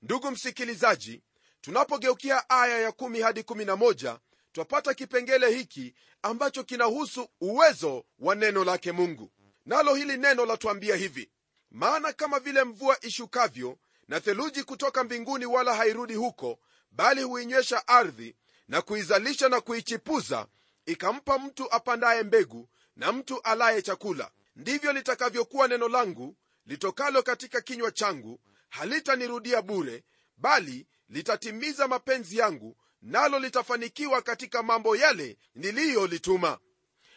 ndugu 0.03 0.31
msikilizaji 0.31 1.21
tunapogeukia 1.61 2.49
aya 2.49 2.79
ya 2.79 2.89
1 2.89 3.21
hadi 3.23 3.41
11 3.41 4.17
twapata 4.51 4.93
kipengele 4.93 5.51
hiki 5.55 5.95
ambacho 6.21 6.63
kinahusu 6.63 7.27
uwezo 7.41 8.05
wa 8.19 8.35
neno 8.35 8.63
lake 8.63 8.91
mungu. 8.91 9.31
Nalo 9.65 9.95
hili 9.95 10.17
neno 10.17 10.45
latuambia 10.45 10.95
hivi 10.95 11.29
maana 11.71 12.13
kama 12.13 12.39
vile 12.39 12.63
mvua 12.63 12.97
ishukavyo 13.01 13.77
na 14.07 14.19
theluji 14.19 14.63
kutoka 14.63 15.03
mbinguni 15.03 15.45
wala 15.45 15.75
hairudi 15.75 16.13
huko 16.15 16.59
bali 16.91 17.23
huinywesha 17.23 17.87
ardhi 17.87 18.35
na 18.67 18.81
kuizalisha 18.81 19.49
na 19.49 19.61
kuichipuza 19.61 20.47
ikampa 20.85 21.39
mtu 21.39 21.71
apandaye 21.73 22.23
mbegu 22.23 22.69
na 22.95 23.11
mtu 23.11 23.41
alaye 23.41 23.81
chakula. 23.81 24.31
Ndivyo 24.55 24.93
litakavyokuwa 24.93 25.67
neno 25.67 25.87
langu 25.89 26.35
litokalo 26.65 27.23
katika 27.23 27.61
kinywa 27.61 27.91
changu 27.91 28.39
halitanirudia 28.73 29.61
bure 29.61 30.03
bali 30.37 30.87
litatimiza 31.09 31.87
mapenzi 31.87 32.37
yangu 32.37 32.77
nalo 33.01 33.39
litafanikiwa 33.39 34.21
katika 34.21 34.63
mambo 34.63 34.95
yale 34.95 35.37
niliyolituma. 35.55 36.59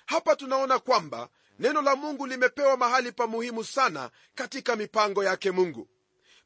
Hapa 0.07 0.37
tunaona 0.37 0.79
kwamba 0.79 1.29
neno 1.59 1.83
la 1.83 1.97
mungu 1.97 2.27
limepewa 2.27 2.77
mahali 2.77 3.12
pa 3.12 3.27
muhimu 3.27 3.64
sana 3.64 4.11
katika 4.35 4.77
mipango 4.77 5.25
yake 5.25 5.51
mungu. 5.51 5.88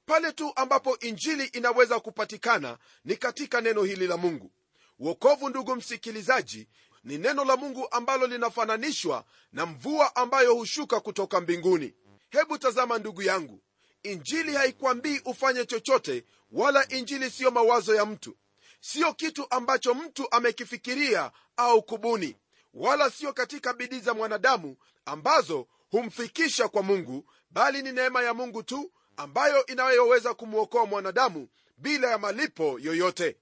Pale 0.06 0.32
tu 0.32 0.52
ambapo 0.56 0.98
injili 0.98 1.44
inaweza 1.44 2.00
kupatikana 2.00 2.78
ni 3.04 3.16
katika 3.16 3.60
neno 3.60 3.82
hili 3.82 4.06
la 4.06 4.16
mungu. 4.16 4.52
Wokovu 4.98 5.48
ndugu 5.48 5.76
msikilizaji 5.76 6.68
ni 7.04 7.18
neno 7.18 7.44
la 7.44 7.56
mungu 7.56 7.88
ambalo 7.90 8.26
linafananishwa 8.26 9.24
na 9.52 9.66
mvua 9.66 10.16
ambayo 10.16 10.54
hushuka 10.54 11.00
kutoka 11.00 11.40
mbinguni. 11.40 11.94
Hebu 12.30 12.58
tazama 12.58 12.98
ndugu 12.98 13.22
yangu 13.22 13.62
injili 14.02 14.54
haikwambii 14.54 15.20
ufanye 15.24 15.64
chochote 15.64 16.24
wala 16.52 16.88
injili 16.88 17.30
siyo 17.30 17.50
mawazo 17.50 17.94
ya 17.94 18.06
mtu. 18.06 18.36
Siyo 18.80 19.14
kitu 19.14 19.46
ambacho 19.50 19.94
mtu 19.94 20.26
amekifikiria 20.30 21.30
au 21.56 21.82
kubuni 21.82 22.36
wala 22.74 23.10
siyo 23.10 23.32
katika 23.32 23.72
bidii 23.72 24.00
za 24.00 24.14
mwanadamu 24.14 24.76
ambazo 25.04 25.66
humfikisha 25.90 26.68
kwa 26.68 26.82
mungu 26.82 27.24
bali 27.50 27.82
ni 27.82 27.92
neema 27.92 28.22
ya 28.22 28.34
mungu 28.34 28.62
tu 28.62 28.92
ambayo 29.16 29.66
inayoweza 29.66 30.34
kumwokoa 30.34 30.86
mwanadamu 30.86 31.48
bila 31.76 32.10
ya 32.10 32.18
malipo 32.18 32.78
yoyote. 32.82 33.36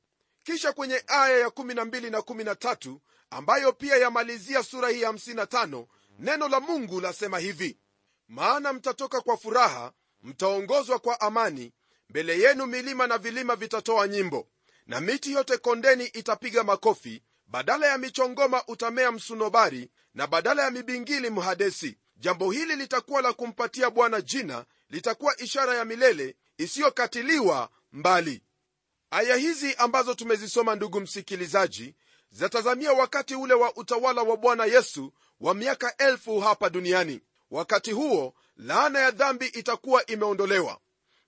Kisha 0.45 0.73
kwenye 0.73 1.03
aya 1.07 1.39
ya 1.39 1.47
12 1.49 2.11
na 2.11 2.19
13 2.19 2.97
ambayo 3.31 3.73
pia 3.73 3.97
yamalizia 3.97 4.63
sura 4.63 4.89
hii 4.89 5.01
ya 5.03 5.13
55 5.13 5.87
neno 6.19 6.49
la 6.49 6.61
mungu 6.61 7.01
lasema 7.01 7.39
hivi 7.39 7.79
maana 8.29 8.73
mtatoka 8.73 9.21
kwa 9.21 9.37
furaha 9.37 9.93
mtaongozwa 10.23 10.99
kwa 10.99 11.21
amani 11.21 11.73
mbele 12.11 12.39
yenu 12.39 12.67
milima 12.67 13.07
na 13.07 13.19
vilima 13.19 13.57
vitatoa 13.57 14.09
nyimbo 14.09 14.49
na 14.87 15.01
miti 15.01 15.33
yote 15.33 15.57
kondeni 15.57 16.05
itapiga 16.05 16.65
makofi. 16.65 17.23
Badala 17.47 17.87
ya 17.87 17.99
michongoma 17.99 18.63
utamea 18.67 19.13
msunobari 19.13 19.91
na 20.15 20.27
badala 20.27 20.63
ya 20.63 20.71
mibingili 20.71 21.31
mhadesi. 21.31 21.99
Jambo 22.17 22.51
hili 22.51 22.77
litakuwa 22.77 23.23
la 23.23 23.33
kumpatia 23.33 23.91
bwana 23.91 24.21
jina 24.21 24.65
litakuwa 24.91 25.41
ishara 25.41 25.75
ya 25.75 25.85
milele 25.85 26.37
isiyokatiliwa 26.59 27.69
mbali. 27.93 28.43
Aya 29.11 29.37
hizi 29.37 29.75
ambazo 29.75 30.15
tumezisoma 30.15 30.75
ndugu 30.75 31.01
msikilizaji 31.01 31.95
zatazamia 32.31 32.93
wakati 32.93 33.35
ule 33.35 33.55
wa 33.55 33.77
utawala 33.77 34.23
wa 34.23 34.37
bwana 34.37 34.65
yesu 34.65 35.13
wa 35.41 35.55
miaka 35.55 35.97
elfu 35.97 36.41
hapa 36.41 36.71
duniani. 36.71 37.21
Wakati 37.51 37.93
huo 37.93 38.35
laana 38.59 38.99
ya 38.99 39.11
dhambi 39.11 39.47
itakuwa 39.47 40.07
imeondolewa. 40.07 40.79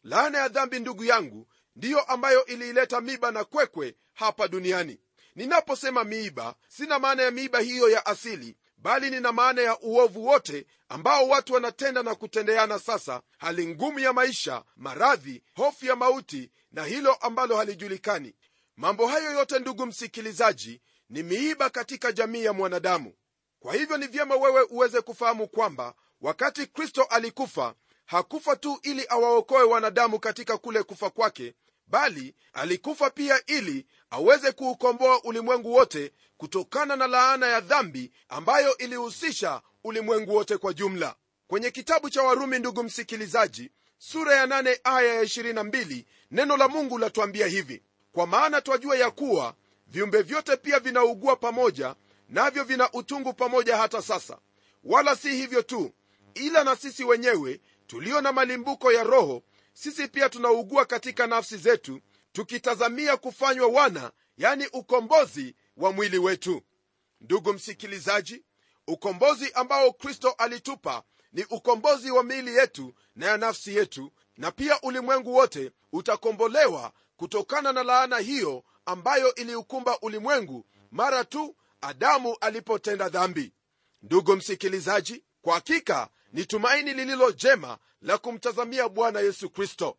Laana 0.02 0.38
ya 0.38 0.48
dhambi 0.48 0.80
ndugu 0.80 1.04
yangu 1.04 1.46
ndiyo 1.76 2.00
ambayo 2.00 2.46
iliileta 2.46 3.00
miba 3.00 3.30
na 3.30 3.44
kwekwe 3.44 3.94
hapa 4.14 4.48
duniani. 4.48 5.00
Ninaposema 5.34 6.04
miiba 6.04 6.54
sina 6.68 6.98
maana 6.98 7.22
ya 7.22 7.30
miiba 7.30 7.60
hiyo 7.60 7.90
ya 7.90 8.06
asili 8.06 8.56
bali 8.76 9.10
nina 9.10 9.32
maana 9.32 9.62
ya 9.62 9.78
uovu 9.80 10.26
wote 10.26 10.66
ambao 10.88 11.28
watu 11.28 11.54
wanatenda 11.54 12.02
na 12.02 12.14
kutendeana 12.14 12.78
sasa. 12.78 13.22
Hali 13.38 13.66
ngumu 13.68 13.98
ya 13.98 14.12
maisha 14.12 14.64
maradhi 14.76 15.42
hofu 15.54 15.86
ya 15.86 15.96
mauti 15.96 16.50
na 16.72 16.84
hilo 16.84 17.14
ambalo 17.14 17.56
halijulikani. 17.56 18.34
Mambo 18.76 19.06
hayo 19.06 19.32
yote 19.32 19.58
ndugu 19.58 19.86
msikilizaji 19.86 20.80
ni 21.10 21.22
miiba 21.22 21.70
katika 21.70 22.12
jamii 22.12 22.44
ya 22.44 22.52
mwanadamu. 22.52 23.14
Kwa 23.60 23.74
hivyo 23.74 23.96
ni 23.96 24.06
vyema 24.06 24.36
wewe 24.36 24.62
uweze 24.62 25.00
kufahamu 25.00 25.48
kwamba 25.48 25.94
wakati 26.20 26.66
kristo 26.66 27.02
alikufa 27.02 27.74
hakufa 28.06 28.56
tu 28.56 28.78
ili 28.82 29.06
awaokoe 29.08 29.62
wanadamu 29.62 30.18
katika 30.18 30.58
kule 30.58 30.82
kufa 30.82 31.10
kwake 31.10 31.54
bali 31.86 32.34
alikufa 32.52 33.10
pia 33.10 33.46
ili 33.46 33.86
aweze 34.10 34.52
kuukomboa 34.52 35.22
ulimwengu 35.24 35.72
wote 35.72 36.12
kutokana 36.36 36.96
na 36.96 37.06
laana 37.06 37.46
ya 37.46 37.60
dhambi 37.60 38.12
ambayo 38.28 38.76
ilihusisha 38.78 39.62
ulimwengu 39.84 40.34
wote 40.34 40.56
kwa 40.56 40.72
jumla. 40.72 41.14
Kwenye 41.46 41.70
kitabu 41.70 42.10
cha 42.10 42.22
warumi 42.22 42.58
ndugu 42.58 42.82
msikilizaji 42.82 43.70
sura 43.98 44.34
ya 44.36 44.46
8 44.46 44.78
aya 44.84 45.14
ya 45.14 45.22
22 45.22 46.04
neno 46.30 46.56
la 46.56 46.68
mungu 46.68 46.98
latuambia 46.98 47.46
hivi. 47.46 47.82
Kwa 48.12 48.26
maana 48.26 48.60
twajua 48.60 48.96
ya 48.96 49.10
kuwa 49.10 49.54
viumbe 49.86 50.22
vyote 50.22 50.56
pia 50.56 50.78
vinaugua 50.80 51.36
pamoja 51.36 51.94
navyo 52.28 52.64
vina 52.64 52.92
utungu 52.92 53.32
pamoja 53.32 53.76
hata 53.76 54.02
sasa. 54.02 54.38
Wala 54.84 55.16
si 55.16 55.36
hivyo 55.36 55.62
tu 55.62 55.92
ila 56.34 56.64
na 56.64 56.76
sisi 56.76 57.04
wenyewe 57.04 57.60
tulio 57.86 58.20
na 58.20 58.32
malimbuko 58.32 58.92
ya 58.92 59.02
roho 59.04 59.42
sisi 59.72 60.08
pia 60.08 60.28
tunaugua 60.28 60.84
katika 60.84 61.26
nafsi 61.26 61.56
zetu 61.56 62.00
tukitazamia 62.32 63.16
kufanywa 63.16 63.68
wana 63.68 64.12
yani 64.36 64.66
ukombozi 64.72 65.54
wa 65.76 65.92
mwili 65.92 66.18
wetu. 66.18 66.62
Ndugu 67.20 67.52
msikilizaji 67.52 68.44
ukombozi 68.88 69.52
ambao 69.52 69.92
kristo 69.92 70.30
alitupa 70.38 71.02
ni 71.32 71.44
ukombozi 71.50 72.10
wa 72.10 72.22
miili 72.24 72.56
yetu 72.56 72.94
na 73.16 73.26
ya 73.26 73.36
nafsi 73.36 73.76
yetu 73.76 74.12
na 74.36 74.50
pia 74.50 74.80
ulimwengu 74.80 75.34
wote 75.34 75.72
utakombolewa 75.92 76.92
kutokana 77.16 77.72
na 77.72 77.82
laana 77.82 78.18
hiyo 78.18 78.64
ambayo 78.86 79.34
iliukumba 79.34 79.98
ulimwengu 80.00 80.66
mara 80.90 81.24
tu 81.24 81.56
adamu 81.80 82.36
alipotenda 82.40 83.08
dhambi. 83.08 83.52
Ndugu 84.02 84.36
msikilizaji 84.36 85.24
kwa 85.42 85.54
hakika 85.54 86.08
ni 86.32 86.46
tumaini 86.46 86.94
lililo 86.94 87.32
jema 87.32 87.78
la 88.02 88.18
kumtazamia 88.18 88.88
bwana 88.88 89.20
yesu 89.20 89.50
kristo. 89.50 89.98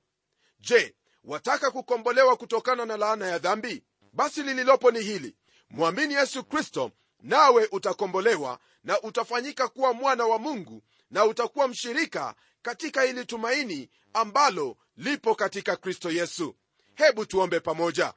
Je 0.60 0.96
wataka 1.24 1.72
kukombolewa 1.72 2.36
kutokana 2.36 2.86
na 2.86 2.98
laana 2.98 3.28
ya 3.28 3.40
dhambi? 3.40 3.84
Basi 4.14 4.44
lililopo 4.44 4.92
ni 4.92 5.00
hili. 5.02 5.36
Mwamini 5.70 6.14
yesu 6.14 6.44
kristo 6.44 6.92
nawe 7.20 7.68
utakombolewa 7.72 8.60
na 8.84 9.02
utafanyika 9.02 9.68
kuwa 9.68 9.94
mwana 9.94 10.26
wa 10.26 10.38
mungu 10.40 10.84
na 11.12 11.26
utakuwa 11.26 11.68
mshirika 11.68 12.36
katika 12.62 13.02
hili 13.02 13.26
tumaini 13.26 13.90
ambalo 14.14 14.78
lipo 14.98 15.36
katika 15.36 15.76
kristo 15.76 16.12
yesu. 16.12 16.56
Hebu 16.96 17.26
tuombe 17.26 17.60
pamoja. 17.60 18.14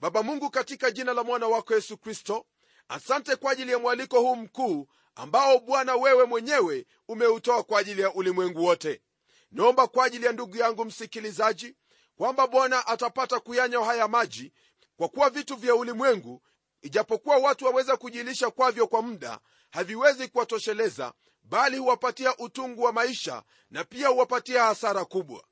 Baba 0.00 0.22
mungu 0.22 0.50
katika 0.50 0.90
jina 0.90 1.12
la 1.14 1.24
mwana 1.24 1.46
wako 1.48 1.74
yesu 1.74 1.96
kristo 1.98 2.46
asante 2.88 3.36
kwa 3.36 3.52
ajili 3.52 3.72
ya 3.72 3.78
mwaliko 3.78 4.20
huu 4.20 4.36
mkuu 4.36 4.88
ambao 5.14 5.58
bwana 5.58 5.96
wewe 5.96 6.24
mwenyewe 6.24 6.86
umeutoa 7.08 7.62
kwa 7.62 7.80
ajili 7.80 8.02
ya 8.02 8.14
ulimwengu 8.14 8.64
wote. 8.64 9.02
Naomba 9.50 9.86
kwa 9.86 10.04
ajili 10.04 10.26
ya 10.26 10.32
ndugu 10.32 10.56
yangu 10.56 10.84
msikilizaji 10.84 11.76
kwamba 12.16 12.46
bwana 12.46 12.86
atapata 12.86 13.40
kuyanywa 13.40 13.84
haya 13.84 14.08
maji 14.08 14.52
kwa 14.96 15.08
kuwa 15.08 15.30
vitu 15.30 15.56
vya 15.56 15.74
ulimwengu 15.74 16.42
ijapokuwa 16.82 17.36
watu 17.36 17.64
waweza 17.64 17.96
kujilisha 17.96 18.50
kwavyo 18.50 18.86
kwa 18.86 19.02
muda 19.02 19.38
haviwezi 19.70 20.28
kuwatosheleza 20.28 21.12
bali 21.42 21.78
huwapatia 21.78 22.36
utungu 22.36 22.82
wa 22.82 22.92
maisha 22.92 23.42
na 23.70 23.84
pia 23.84 24.08
huwapatia 24.08 24.64
hasara 24.64 25.04
kubwa. 25.04 25.44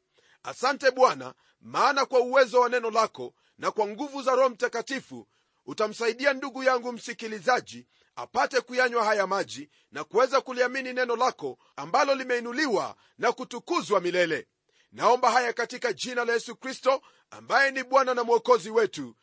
Asante 0.42 0.90
bwana 0.90 1.34
maana 1.60 2.06
kwa 2.06 2.20
uwezo 2.20 2.60
wa 2.60 2.68
neno 2.68 2.90
lako 2.90 3.34
na 3.58 3.70
kwa 3.70 3.86
nguvu 3.88 4.22
za 4.22 4.34
roho 4.34 4.48
mtakatifu 4.48 5.26
utamsaidia 5.66 6.32
ndugu 6.32 6.62
yangu 6.62 6.92
msikilizaji 6.92 7.86
apate 8.16 8.60
kuyanywa 8.60 9.04
haya 9.04 9.26
maji 9.26 9.70
na 9.92 10.04
kuweza 10.04 10.40
kuliamini 10.40 10.92
neno 10.92 11.16
lako 11.16 11.58
ambalo 11.76 12.14
limeinuliwa 12.14 12.96
na 13.18 13.32
kutukuzwa 13.32 14.00
milele. 14.00 14.46
Naomba 14.92 15.30
haya 15.30 15.52
katika 15.52 15.92
jina 15.92 16.24
la 16.24 16.32
yesu 16.32 16.56
kristo 16.56 17.02
ambaye 17.30 17.70
ni 17.70 17.82
bwana 17.84 18.14
na 18.14 18.24
mwokozi 18.24 18.70
wetu. 18.70 19.16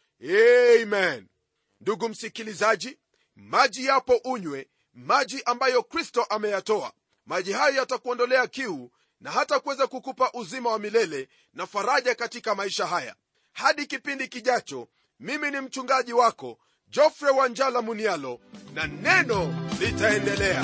Amen. 0.82 1.28
Ndugu 1.82 2.10
msikilizaji 2.10 2.98
maji 3.36 3.86
yapo 3.86 4.22
unywe 4.24 4.70
maji 4.94 5.42
ambayo 5.46 5.84
kristo 5.84 6.24
ameyatoa. 6.24 6.94
Maji 7.26 7.52
hayo 7.54 7.76
yatakuondolea 7.76 8.48
kiu 8.48 8.92
na 9.22 9.32
hata 9.32 9.60
kuweza 9.60 9.88
kukupa 9.88 10.32
uzima 10.34 10.70
wa 10.72 10.80
milele 10.80 11.30
na 11.54 11.68
faraja 11.68 12.16
katika 12.16 12.56
maisha 12.56 12.86
haya. 12.88 13.16
Hadi 13.54 13.86
kipindi 13.86 14.28
kijacho 14.28 14.88
mimi 15.20 15.52
ni 15.52 15.62
mchungaji 15.62 16.14
wako 16.14 16.60
jofre 16.92 17.30
wanjala 17.32 17.82
munialo 17.82 18.40
na 18.74 18.88
neno 18.88 19.54
litaendelea 19.80 20.64